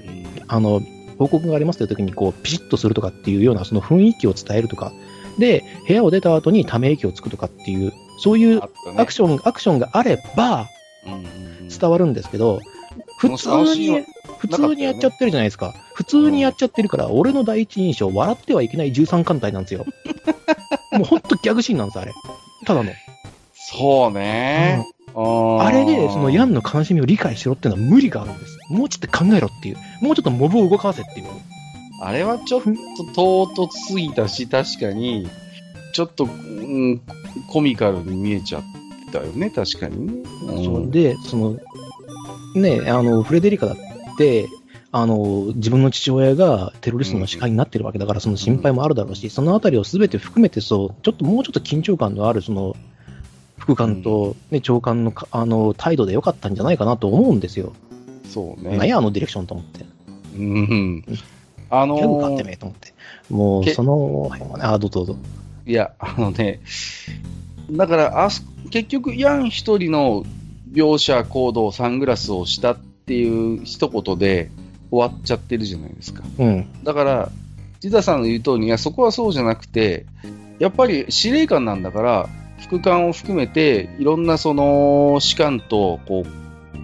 [0.48, 0.80] あの、
[1.18, 4.92] 報告がありますという時に、こう、ピシッとするとかっていうような、その雰囲気を伝えるとか、
[5.38, 8.60] で、部屋を出た後にため息をつくとかっていう、そういう
[8.96, 10.66] アクション、アクションがあれば
[11.68, 12.60] 伝わるんですけど、
[13.18, 14.04] 普通に、
[14.38, 15.74] 普通にやっちゃってるじゃないですか。
[16.00, 19.84] 普通にやっちゃってるから、俺の第一印象、笑ってはいけない13艦隊なんですよ。
[20.92, 22.12] もうほんとギャグシーンなんです、あれ。
[22.64, 22.90] ただの。
[23.52, 24.86] そうね。
[25.14, 28.56] あれで、そのヤンの悲しみを理解しろっていうのは無理があるんです。
[28.70, 29.76] もうちょっと考えろっていう。
[30.00, 31.26] もうちょっとモブを動かせっていう。
[32.00, 32.62] あれはちょっ
[33.12, 35.28] と唐突すぎたし、確かに、
[35.92, 37.02] ちょっと、うん、
[37.46, 38.62] コミカルに見えちゃっ
[39.12, 40.22] たよね、確かにね。
[40.46, 41.58] うん、そうで、その、
[42.54, 43.76] ね、あの、フレデリカだっ
[44.16, 44.48] て、
[44.92, 52.74] あの、自分の父親がテロリストの視界になってるわけだから、その心配もあるだろうし、そのあたりをすべて含めてそう、ちょっともうちょっと緊張感のある、その、
[53.56, 57.72] 副官と、ね、長官のあの態度でよかったんじゃないかなと思うんですよ。
[58.24, 58.76] そうね。
[58.76, 59.84] 何や、あのディレクションと思って。
[60.36, 61.04] うん。
[61.68, 62.94] あのー、ギャグかってめと思って。
[63.28, 65.16] もう、そのあ、どうぞどうぞ。
[65.66, 66.60] いや、あのね、
[67.70, 68.28] だからあ
[68.70, 70.24] 結局、ヤン一人の
[70.72, 74.50] 描写、行動、サングラスをしたっていう一言で
[74.90, 76.22] 終わっちゃってるじゃないですか。
[76.38, 77.30] うん、だから、
[77.80, 80.04] ジダさんの言う通り、いや、そこはそうじゃなくて、
[80.58, 82.28] やっぱり司令官なんだから、
[82.60, 86.40] 副官を含めて、いろんなその士官とこう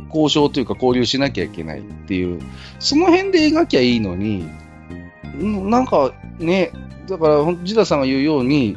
[0.09, 2.41] 交渉というか交流しなきゃいけないっていう、
[2.79, 4.49] その辺で描きゃいいのに、
[5.39, 6.73] なんかね、
[7.09, 8.77] だから、ジダさんが言うように、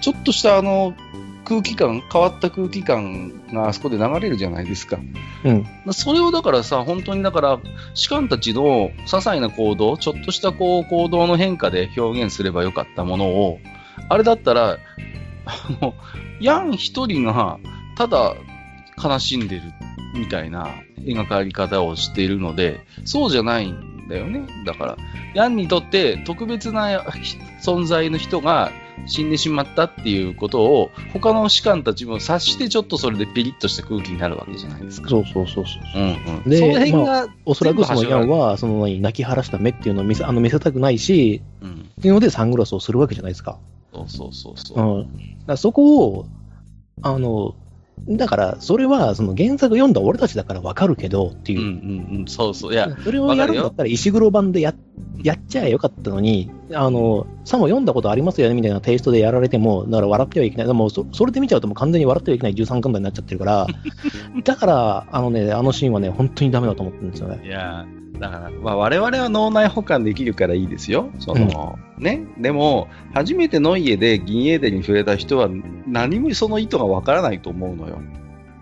[0.00, 0.94] ちょっとしたあの
[1.44, 4.98] 空気感、変わった空気感があそこで流れるじゃないですか。
[5.44, 7.58] うん、それをだからさ、本当にだから、
[7.94, 13.58] 士官たちの些細な行動、ちょっとしたこう行動の変化で表現すればよかったものを、
[14.08, 14.78] あれだったら、
[15.46, 15.94] あの、
[16.40, 17.58] ヤン一人が
[17.96, 18.34] ただ
[19.02, 19.62] 悲しんでる
[20.14, 24.42] みたいな描かれ方をしているので、そうじゃないんだよね。
[24.66, 24.96] だから、
[25.34, 27.00] ヤンにとって特別な
[27.62, 28.72] 存在の人が
[29.06, 35.08] 死んでしまったっていうことを、他の士官たちも察して、ちょっとそれでピリッとした空気になるわけじゃないですか。
[35.08, 36.00] そうそうそうそう。
[36.00, 43.58] うんうん、で、その辺が、まあ、おそらくそのヤンは、その泣き晴らした目っていうのを見せあの見せたくないし、うん、っていうのでサングラスをするわけじゃないですか。
[43.92, 44.78] そうそうそうそう。
[44.78, 46.26] うん、だそこを、
[47.02, 47.54] あの、
[48.08, 51.60] だから、それは、その原作読んだ俺たちだからわかるけどっていう。
[51.60, 51.68] うんう
[52.14, 52.72] んうん、そうそう。
[52.72, 54.74] いや、それをやるんだったら石黒版でや
[55.22, 60.66] やっちゃえよかったのに、あの、さも読んだことありますよねみたいなテイストでやられても、だから笑ってはいけない。
[60.66, 63.66] でもそ、それで見ちゃうともう完全に笑ってはいけない13巻台になっちゃってるから、
[64.44, 67.40] だから、あのね、あのシーンはね、本当にダメだと思ってるんですよね。
[67.44, 67.86] いや
[68.20, 71.10] だから、まあ、我々は脳内保管できるからいいですよ。
[71.18, 72.26] その、うん、ね？
[72.38, 75.48] でも、初めての家で銀英伝に触れた人は、
[75.86, 77.98] 何もその意図がわからないと思うのよ。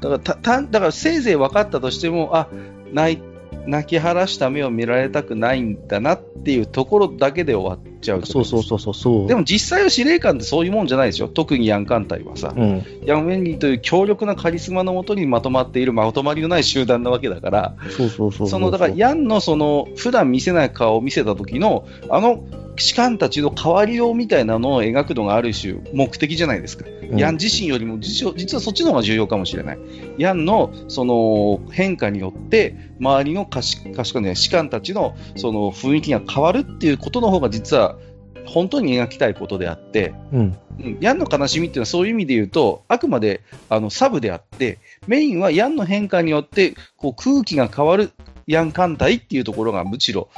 [0.01, 2.49] だから、た、た、だからせいぜい分かったとしても、あ、
[2.93, 3.23] 泣い
[3.69, 8.25] 泣き晴らした目を見られたくないんだなっていうところだけで終わっちゃう。
[8.25, 9.29] そうそうそうそうそう。
[9.29, 17.75] でも実際は司令官ってそういうもんじゃないですよ特にヤン艦隊はさ、うん、ヤン・ウェンリーという強力なカリスマのもとにまとまっているまとまりのない集団なわけだから。
[17.91, 22.45] そうそうそうそのだからヤンのその普段見せない顔を見せた時のあの
[22.77, 29.79] 士官たちの変わりようみたいなのを描くのがある種目的じゃないですか、うん、ヤン自身よりも実はそっちの方が重要かもしれない
[30.19, 37.97] ヤンのその変化によって周りの賢い、ね、士官たちのその雰囲気が変わるっていうことの方が実は
[38.47, 40.59] 本当に描きたいことであって、うん、
[41.01, 48.11] ヤンの悲しみっていうのはそういう意味で言うとあくまであのサブであってメインはヤンの変化によってこう空気が変わる
[48.47, 50.29] ヤン艦隊っていうところがむしろ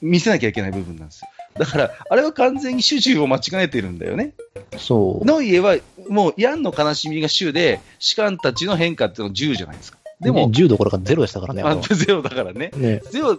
[0.00, 1.28] 見せなきゃいけない部分なんですよ。
[1.58, 4.32] だから、あれは完全に主従を間違えてるんだよね。
[4.76, 5.24] そう。
[5.24, 5.76] の家は、
[6.08, 9.98] もう、ヤンの悲しみが主で、士官たちの変化っていうのは10じゃないですか。
[10.20, 11.62] でも、10どころかゼロでしたからね。
[11.62, 12.72] あ、ゼロだからね。
[12.76, 13.38] ねゼロ、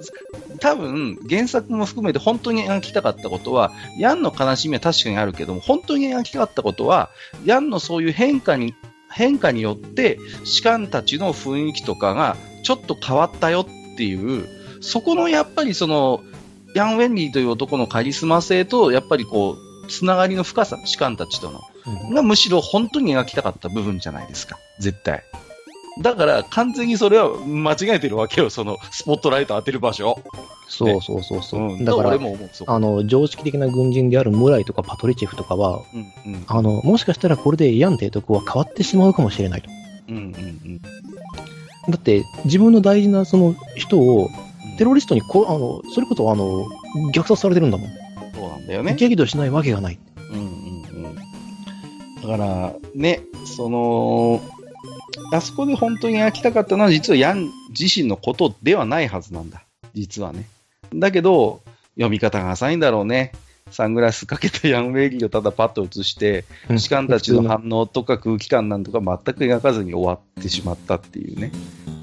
[0.59, 7.09] 多分、原作も含めて本当に描きたかったことは、ヤンの悲しみは確かにあるけども、本当に描きたかったことは、
[7.45, 8.73] ヤンのそういう変化に、
[9.11, 14.47] 変化によって、士官たちの雰囲気とかがちょっと変わったよっていう、
[14.81, 16.21] そこのやっぱりその、
[16.75, 21.61] ヤン・ウェンリーという男のカリスマ性と、やっぱりこう、つながりの深さ、士官たちとの、うん、
[22.11, 25.23] がむしろ本当に描きたかった部分じゃないですか、絶対。
[26.01, 30.21] だから完全にそれは間違えてるわけよ、そのスポットライト当てる場所。
[30.67, 31.61] そうそうそうそう。
[31.61, 32.17] うん、だから
[32.67, 35.81] あの、常識的な軍人であるムライとかパトリチェフとかは、
[36.25, 39.69] うんうん、あの、もしかしたらこれでヤン提督は変わってしまうかもしれないと。
[40.09, 44.29] うんうんうん、だって、自分の大事なその人を
[44.77, 46.65] テロリストにこあの、それこそあの、
[47.13, 47.89] 虐殺されてるんだもん。
[48.33, 48.95] そうなんだよね。
[48.95, 49.99] 激怒しないわけがない。
[52.29, 54.41] から、ね、その、
[55.31, 59.63] あそこで本当に焼きたかったのは実はヤン自身のことではないはずなんだ。
[59.93, 60.47] 実はね。
[60.93, 61.61] だけど、
[61.95, 63.33] 読み方が浅いんだろうね。
[63.71, 66.45] サングラスかけてヤンウェイリーをただパッと映して、
[66.77, 71.51] 士官たちの反応とか空気感なんとか全く描かずに終わってしまったっていうね。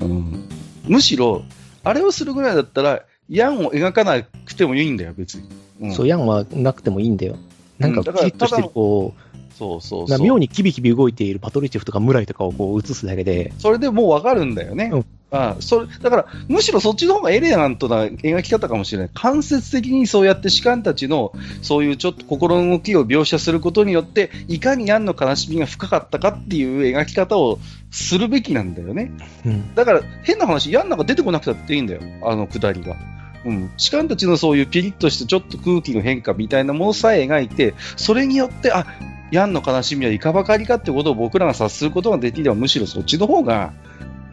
[0.00, 0.48] うん、
[0.86, 1.42] むしろ、
[1.82, 5.48] あれをするぐらいだったら、ヤンを描かなくてもいいんだよ、別に。
[5.80, 7.36] うん、そう、ヤンはなくてもいいんだよ。
[7.78, 9.20] なんか、きちっとしてる、こう、
[9.58, 10.22] そうそうそう。
[10.22, 13.52] 妙にキビキビ動いているパトリチェフとかムライとかをこう映すだけで。
[13.58, 14.90] それでもうわかるんだよね。
[14.92, 19.10] うん、あそれだから、むしろそっちの方がエレガントな描き方かもしれない。
[19.14, 27.58] 間接的にそうやって士官たちの、そういうちょっと心の動きを描写することによって、いかにヤンの悲しみが深かったかっていう描き方を
[27.90, 29.10] するべきなんだよね。
[29.46, 32.02] うん、だから、変な話、ヤンなんか出てこなくたっていいんだよ。
[32.22, 32.94] あのくだりが。
[33.46, 38.86] うん、士官たちのそういうピリッとしたちょっと空気の変化みたいなものさえ描いて、それによって、あ、
[39.30, 43.72] ヤンの悲しみはいかばかりかってことを僕らが察することができれば、むしろそっちの方が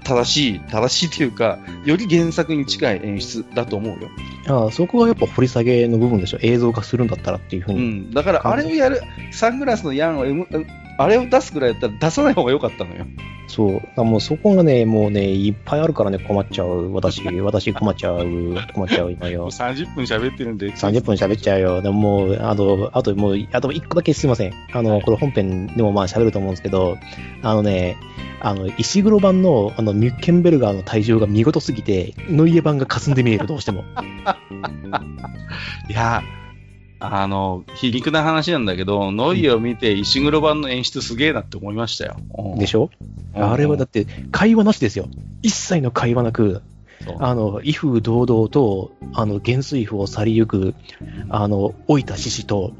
[0.03, 4.09] 正しい、正しいというか、より原作に近い演出だと思うよ。
[4.47, 6.39] ああ、そこがやっぱ掘り下げの部分でしょ。
[6.41, 7.79] 映像化するんだったらっていうふうに。
[7.79, 8.11] うん。
[8.11, 9.01] だからあれをやる、
[9.31, 10.25] サングラスのヤンを、
[10.97, 13.05] あれを出すぐらいだったら出さない方が良かったのよ。
[13.47, 14.03] そう。
[14.03, 16.91] もうそこがね、もうね、いっぱいあるからね、困っちゃう。
[16.93, 18.25] 私、 私困っちゃう。
[18.73, 19.49] 困っちゃう、今よ。
[19.51, 20.71] 30分喋ってるんで。
[20.71, 21.81] 30分喋っちゃうよ。
[21.81, 24.53] でももう、あと、あともう、あと1個だけすいません。
[24.73, 26.97] あの、これ本編でもまあ喋ると思うんですけど、
[27.41, 27.97] あのね、
[28.39, 33.83] あの、石黒版の、あの、ミュッケンベルガーの体重が見事すぎて、ノイエ版が霞んで見える、どうしても。
[35.89, 36.21] いや、
[37.05, 42.15] あの、皮肉な話なんだけど、ノイを見て石黒版の演出すげえなって思いましたよ。
[42.57, 42.89] でしょ、
[43.35, 45.07] うん、あれはだって会話なしですよ。
[45.41, 46.61] 一切の会話なく、
[47.19, 50.75] あの、威風堂々と、あの、元帥府を去りゆく、
[51.29, 52.73] あの、老いた獅子と、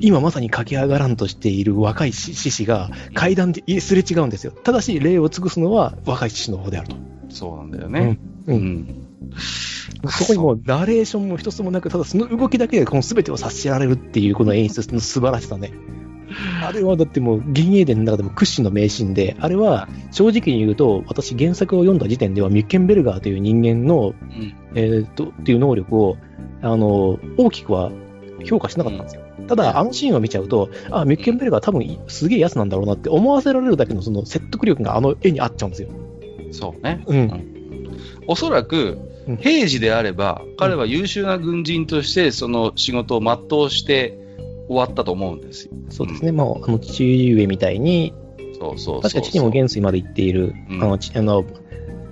[0.00, 4.52] 今まさに駆け上がらんとしている若い獅子が階段ですれ違うんですよ。
[4.52, 6.96] ただし、礼を尽くすのは若い獅子の方であると。
[7.28, 8.18] そうなんだよね。
[8.46, 8.56] うん。
[8.56, 9.03] うん
[9.36, 15.72] そこにもうナレーションも一つもなく、ただその動きだけでこの全てを察しられるっていうこの演出の素晴らしさね。
[16.66, 26.16] あれはだってもう、幻影伝の中でも屈指の名シーンで、あれは正直に言うと、私原作を読んだ時点ではミュッケンベルガーという人間の、うん、えー、と、っていう能力を、
[26.62, 27.92] あの、大きくは
[28.44, 29.22] 評価しなかったんですよ。
[29.46, 35.88] ただ、あのシーンを見ちゃうと、あ、ミュッケンベルガー多分すげえやつなんだろうなって思わせられるだけのその説得力があの絵にあっちゃうんですよ。
[36.52, 37.02] そうね。
[37.06, 37.54] うん。
[38.26, 38.98] おそらく、
[39.40, 44.18] 平時であれば、彼は優秀な軍人としてその仕事を全うして
[44.68, 45.72] 終わったと思うんですよ。
[45.90, 46.32] そうですね。
[46.32, 48.14] まあ、あの、父上みたいに、
[48.58, 51.44] そうそう確か父にも元帥まで行っている、うん、あの、あの、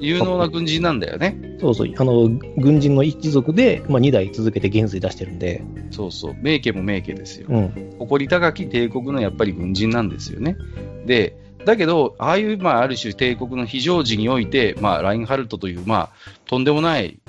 [0.03, 1.37] 有能な軍人なんだよね。
[1.61, 1.93] そうそう。
[1.97, 5.63] あの、軍人の一族で、まあ、2代続けて元帥出してるんで。
[5.93, 6.35] そうそう。
[6.43, 7.47] 名家も名家ですよ。
[7.49, 7.95] うん。
[8.01, 10.57] 誇り高き帝国のやっぱり軍人なんですよね。
[11.07, 16.11] で、だけど、ああいう、まあ、ある種帝国の非常時において、まあ、ラインハルトという、まあ、
[16.47, 17.21] とんでもない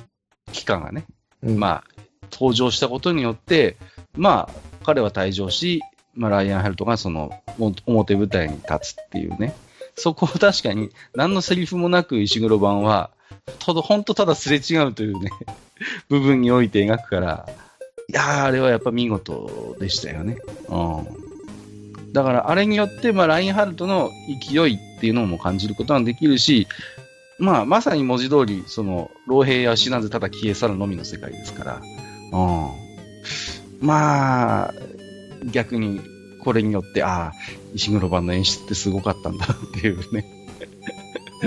[0.52, 1.06] 機関がね、
[1.44, 1.84] うん、まあ、
[2.32, 3.78] 登場したことによって、
[4.16, 5.82] まあ、彼は退場し、
[6.14, 7.32] まあ、ライアンハルトがその
[7.86, 9.54] 表舞台に立つっていうね。
[9.96, 13.12] そこを確かに何のセリフもなく石黒版は、
[13.60, 15.32] ただ、本当ただすれ違うというね、
[16.10, 17.50] 部分において描くから、
[18.10, 20.38] いやー、あれはやっぱ見事でしたよね。
[20.70, 21.23] うん。
[22.14, 26.68] だからあれによって、まあ、ラインハルトの勢いっていうのも感じることができるし、
[27.40, 31.82] まあ、まさに文字通り、その、老兵や死なずただ消え去るのみの世界ですから、
[32.32, 33.86] うん。
[33.86, 34.74] まあ、
[35.52, 36.02] 逆に、
[36.44, 37.34] これによって、ああ、
[37.74, 40.26] 石黒版の演出ってすごかったんだっていうね。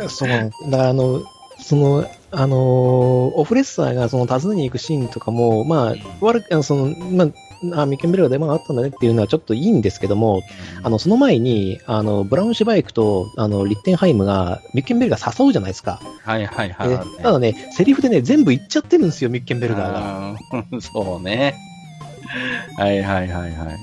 [0.08, 0.28] そう。
[0.28, 1.22] だからあの、
[1.58, 7.28] その、あのー、オフレッサーがその訪ねに行くシーンとかも、まあ、悪く、その、まあ、
[7.72, 10.42] あ、ミケンベルが出番あったんだねっていうのはちょっといいんですけども、
[10.82, 16.00] あの、その前に、あの、ブラウンシュバイクと、あの、リッテンハイムが、ミッケンベルガー誘うじゃないですか。
[16.24, 20.80] はいはいはい、はい、ただね、セリフでね、全部言っちゃってるんですよ、ミッケンベルガーが。
[20.80, 21.54] そうね。
[22.76, 23.78] はいはいはいはい。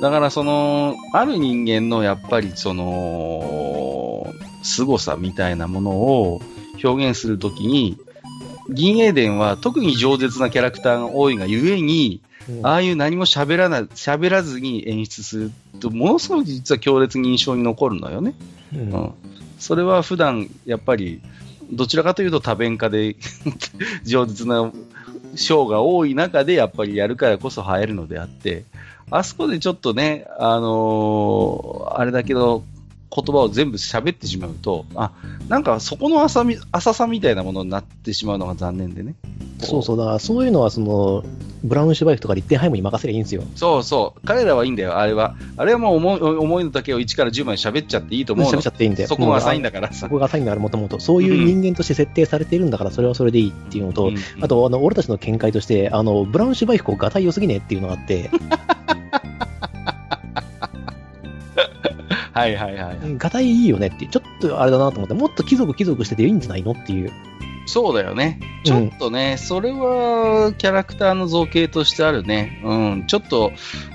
[0.00, 4.32] だからその、ある人間のやっぱりその、
[4.62, 6.40] 凄さみたいなものを
[6.82, 7.96] 表現するときに、
[8.68, 12.20] 銀英伝は特に饒舌なキャラクターが多いがゆえに、
[12.62, 18.34] ああいう何も喋らない、喋らずに演出すると、ものすごく実は強烈に印象に残るのよね。
[18.74, 19.12] うん、うん、
[19.58, 21.20] それは普段やっぱり、
[21.72, 23.16] どちらかというと多弁家で
[24.04, 24.70] 上舌な
[25.34, 28.64] ショーが多い中でやっぱりやるからこそ映えるのであって、
[29.10, 32.64] あそこでちょっとね、あのー、あれだけど、
[33.14, 35.12] 言葉を全部喋ってしまうと、あ、
[35.48, 39.14] なんかそこの浅み浅さみたいなものになってしまうのが残念でね。
[39.58, 41.24] そうそう、だからそういうのはその、
[41.64, 43.42] ブラウンシュバイクとかリッテンハイムに任せりゃいいんですよ。
[43.54, 44.26] そうそう。
[44.26, 45.34] 彼らはいいんだよ、あれは。
[45.56, 48.52] あれはもう思い思いの丈を1から10まで喋っちゃっていいと思うの。
[48.52, 49.08] 喋っちゃっていいんだよ。
[49.08, 50.00] そこが浅いんだからさ。
[50.00, 51.00] そこが浅いんだから、もともと。
[51.00, 58.30] そういう人間として設定されているんだから、それはそれでいいっていうのと、うん、あと、あの、俺たちの見解として、あの、ブラウンシュバイクをガタイ良すぎねっていうのがあって、
[62.36, 62.98] はいはいはい。
[63.16, 67.10] ガタイいいよねって、ちょっとあれだなと思って、もっと貴族貴族してていいんじゃないのっていう。
[67.64, 68.38] そうだよね。
[68.64, 72.60] ちょっとね、それはキャラクターの造形としてあるね。
[72.62, 73.06] うん。
[73.06, 73.52] ちょっと、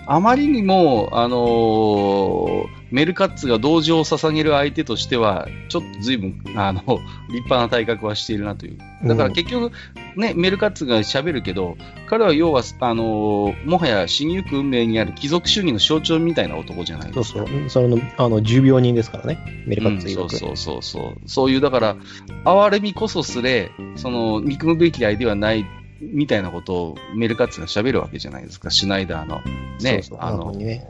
[0.08, 6.82] あまりにも、あのーメルカッツが同情を捧げる相手としては、ちょっと随分、あの、
[7.32, 8.78] 立派な体格はしているなという。
[9.08, 9.72] だから結局、
[10.16, 11.78] ね、メルカッツが喋るけど、
[12.08, 17.39] 彼は要は、あのーもはや死にゆく運命にある貴族主義の象徴みたいな男じゃないですか。
[17.39, 17.70] そうそう。
[17.70, 19.39] その、あの、重病人ですからね。
[19.66, 20.14] メルカッツうん。
[20.14, 21.16] そうそうそうそう。
[21.26, 21.96] そういう、だから、
[22.44, 25.66] 哀れみこそすれ、その、憎むべき相手はない、
[26.02, 28.70] みたいなことをメルカッツが喋るわけじゃないですか。
[28.72, 29.42] シュナイダーの、
[29.82, 30.86] ね、そうそうあのね、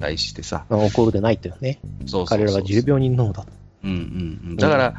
[0.00, 0.64] 対してさ。
[0.68, 1.78] あ怒るでないっていうね。
[2.06, 3.46] そう彼らは重病人なのだ。
[3.84, 4.56] うんうんうん。
[4.56, 4.94] だから、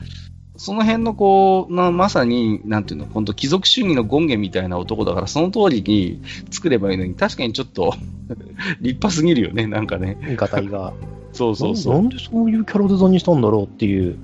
[0.57, 7.93] その辺のこう、まあ、まさに、なんていうの、本当貴族主義の権限みたいな男だから、その通りに作ればいいのに、確かにちょっと
[8.81, 10.17] 立派すぎるよね、なんかね。
[10.35, 10.93] ガタイが。
[11.31, 12.01] そうそうそなう。
[12.03, 14.17] んでそういうキャラデザインにしたんだろうっていう。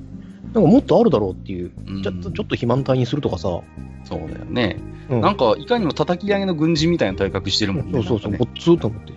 [0.53, 1.71] なんかもっとあるだろうっていう。
[1.87, 3.61] うんちょっと、ちょっと肥満体にするとかさ。
[4.03, 4.77] そうだよね。
[5.09, 7.91] うんなんか、いかにも叩き上げの軍人みたいな体格してるもんね。
[7.93, 9.13] そうそうそう、ごっつーと思って。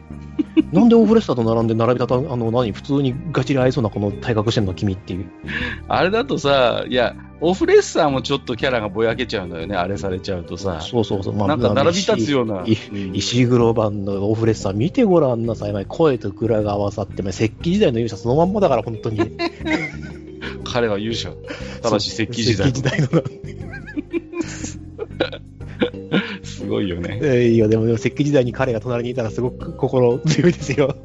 [0.72, 5.26] なんでオーフレスターと並んで並びたた、あの、何、普通にガチで合いそうなこの体格してんの、君っていう。
[5.88, 10.80] あれだとさ、いや、オフレッサーもちょっとキャラがぼやけちゃうんだよね、あれされちゃうとさ。
[10.80, 11.34] そうそうそう。
[11.34, 12.64] まなんか並び立つような。
[13.12, 15.86] 石黒版のオーフレッサー見てごらんなさい。
[15.86, 19.20] 声と蔵が合わさって、石器時代の勇者そのまんまだから、本当に。
[20.64, 21.32] 彼は勇者。
[21.82, 23.08] ただし石器時代石器時代の
[26.66, 27.18] すごいよね。
[27.22, 30.96] えーいや、でも、石器時代に彼が隣にいたらすごく心強いですよ。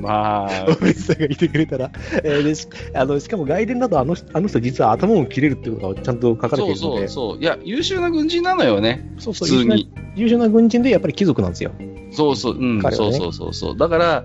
[0.00, 1.90] まあオ、フレッサーがいてくれたら。
[2.22, 7.08] えーでしあのしかも外伝だとあの人あの人実は頭を切れるっていうことがちゃんと書かれてそういるので。
[7.08, 7.42] そうそう。
[7.42, 9.12] いや、優秀な軍人なのよね。
[9.18, 9.90] そうそう普通に。
[10.14, 11.72] 優秀な軍人でやっぱり貴族なんですよ。
[12.12, 13.76] そうそう、うん、彼はねそうそうそうそう。
[13.76, 14.24] だから、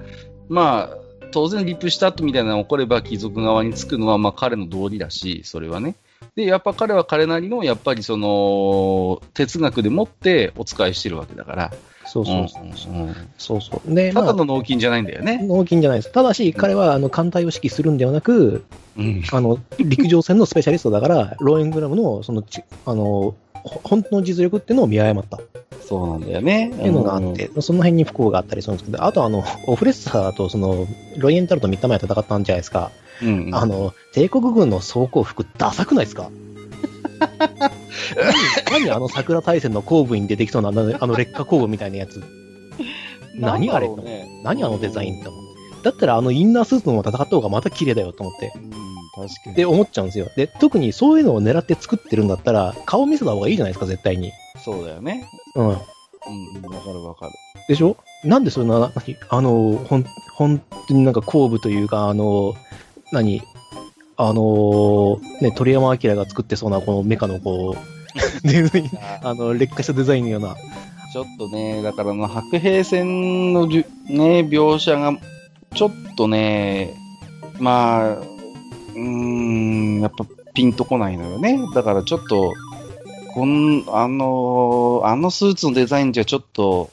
[0.49, 0.97] まあ、
[1.31, 5.95] 当然リップシュタットみたいなのが起これば貴族側につくのは、まあ彼の道理だし、それはね。
[6.35, 11.73] で、やっぱ彼は彼なりの、やっぱりその、哲学でもってお使いしてるわけだから。
[12.05, 12.63] そうそうそう。
[12.93, 15.39] うんうんそうそうで、たまあ、だの納金じゃないんだよね。
[15.43, 16.11] 納金じゃないです。
[16.11, 18.65] ただし、彼はあの艦隊を指揮するんではなく、
[18.97, 19.23] うん。
[19.31, 25.41] あの陸上戦のスペシャリストだから、ローエングラムのそのちあのほ本当の実力っていうのを見誤ったっ
[25.87, 26.71] そうなんだよね。
[26.75, 30.85] ていうのがあって、その辺に不幸があったりするんですけど、あとあの、 オフレッサーとその
[31.17, 32.91] ロイエンタルとミッタマイ戦ったんじゃないですか。
[33.21, 36.29] うんうんあの、帝国軍の装甲服、ダサくないですか？
[38.71, 42.21] 何何あの桜大戦の後部に出てきそうなあの あの劣化工具みたいなやつ。
[43.35, 45.43] 何あれね何あのデザインって思う。
[45.83, 48.51] だったらあのインナースーツのまま戦った方がまた綺麗だよと思って。
[48.55, 48.71] うん、
[49.27, 49.55] 確かに。
[49.55, 50.27] で思っちゃうんですよ。
[50.35, 54.31] で、特にそういうのを狙って作ってるんだったら、顔見せた方がいいじゃないですか、絶対に。
[54.67, 55.25] そうだよね。
[55.55, 55.67] うん。
[55.67, 55.77] うん、うん
[56.75, 57.31] わかるわかる。
[57.69, 57.95] でしょ？
[58.25, 59.15] なんでそんな、何？
[59.29, 60.05] あの、ほん、
[60.35, 62.53] 本当になんか後部というか、あの、
[63.13, 63.41] 何？
[64.17, 67.77] あの、ね、鳥山明が作ってそうなこのメカのこう、
[68.45, 68.89] デザイン、
[69.23, 70.55] あの、劣化したデザインのような。
[71.13, 75.13] ちょっとね、だからあの白兵戦のじゅね、描写が、
[75.73, 76.93] ちょっとね、
[77.59, 81.59] まあ、うーん、やっぱピンとこないのよね。
[81.73, 82.51] だからちょっと、
[83.37, 86.89] こん、あの、あのスーツのデザインじゃちょっと、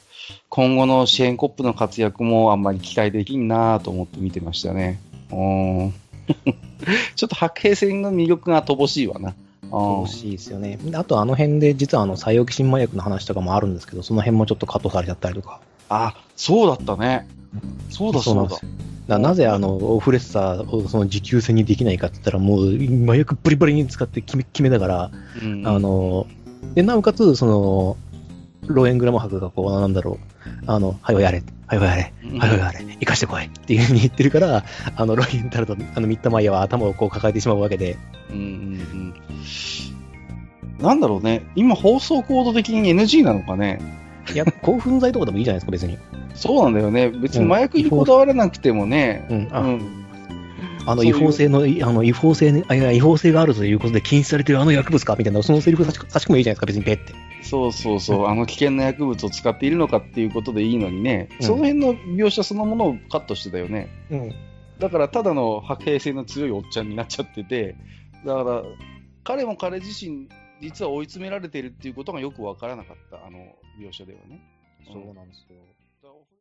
[0.49, 4.99] 今後のシェーンコップの活躍もあんまり期待できんなと思って見てましたね。
[5.31, 5.93] うん。
[7.15, 9.29] ちょっと白兵戦の魅力が乏しいわな。
[9.29, 9.35] うん
[10.01, 10.77] 欲しいですよね。
[10.93, 15.61] あとあの辺で実はあの、採用新麻薬の話とかもあるんですけど、その辺もちょっとカットされちゃったりとか。
[15.89, 17.27] あ、そうだったね。
[17.89, 18.55] そうだそうだ
[19.07, 25.11] なぜあの、オフレッサーをその持久戦にできないかって言ったら、もう麻薬バリバリに使って決め決めだから、
[25.43, 26.25] うんあの、
[26.73, 27.97] で、なおかつ、その、
[28.67, 30.25] ローエングラム博がこう、なんだろう、
[30.65, 32.39] あの、はよやれ、はよやれ、うん。
[32.39, 37.97] はよやれ、生かしてこいっていうふうに言ってるから、あの、ロイエンタルと、あの、ミッタマイヤは頭をこう抱えてしまうわけで、
[38.31, 38.47] うんうんう
[40.81, 40.83] ん。
[40.83, 43.79] なんだろうね、今放送コード的に NG なのかね。
[44.33, 45.97] いや、興奮剤とかでもいいじゃないですか、別に。
[46.35, 47.09] そうなんだよね。
[47.09, 49.25] 別に麻薬にこだわらなくてもね。
[49.29, 49.47] うん、
[50.85, 57.13] あ,、の、違法性の、いあの、違法性ね、あいや違法性があるということで禁止されてるあの薬物かみたいな、そのセリフ差し差し込いいじゃないですか、別にペって。
[57.41, 63.89] そうそうそう、あの危険な薬物を使っているのかっていうことでいいのにね、うんその辺の描写そのものをカットしてたよね。
[64.11, 64.33] うん。
[64.79, 67.75] だからただの白兵性の強いおっちゃんになっちゃってて、
[68.25, 68.63] だから
[69.23, 70.27] 彼も彼自身、
[70.61, 73.39] 実は追い詰められているっていうことがよくわからなかった、あの
[73.79, 74.41] 描写ではね。
[74.87, 75.57] そうなんですよ。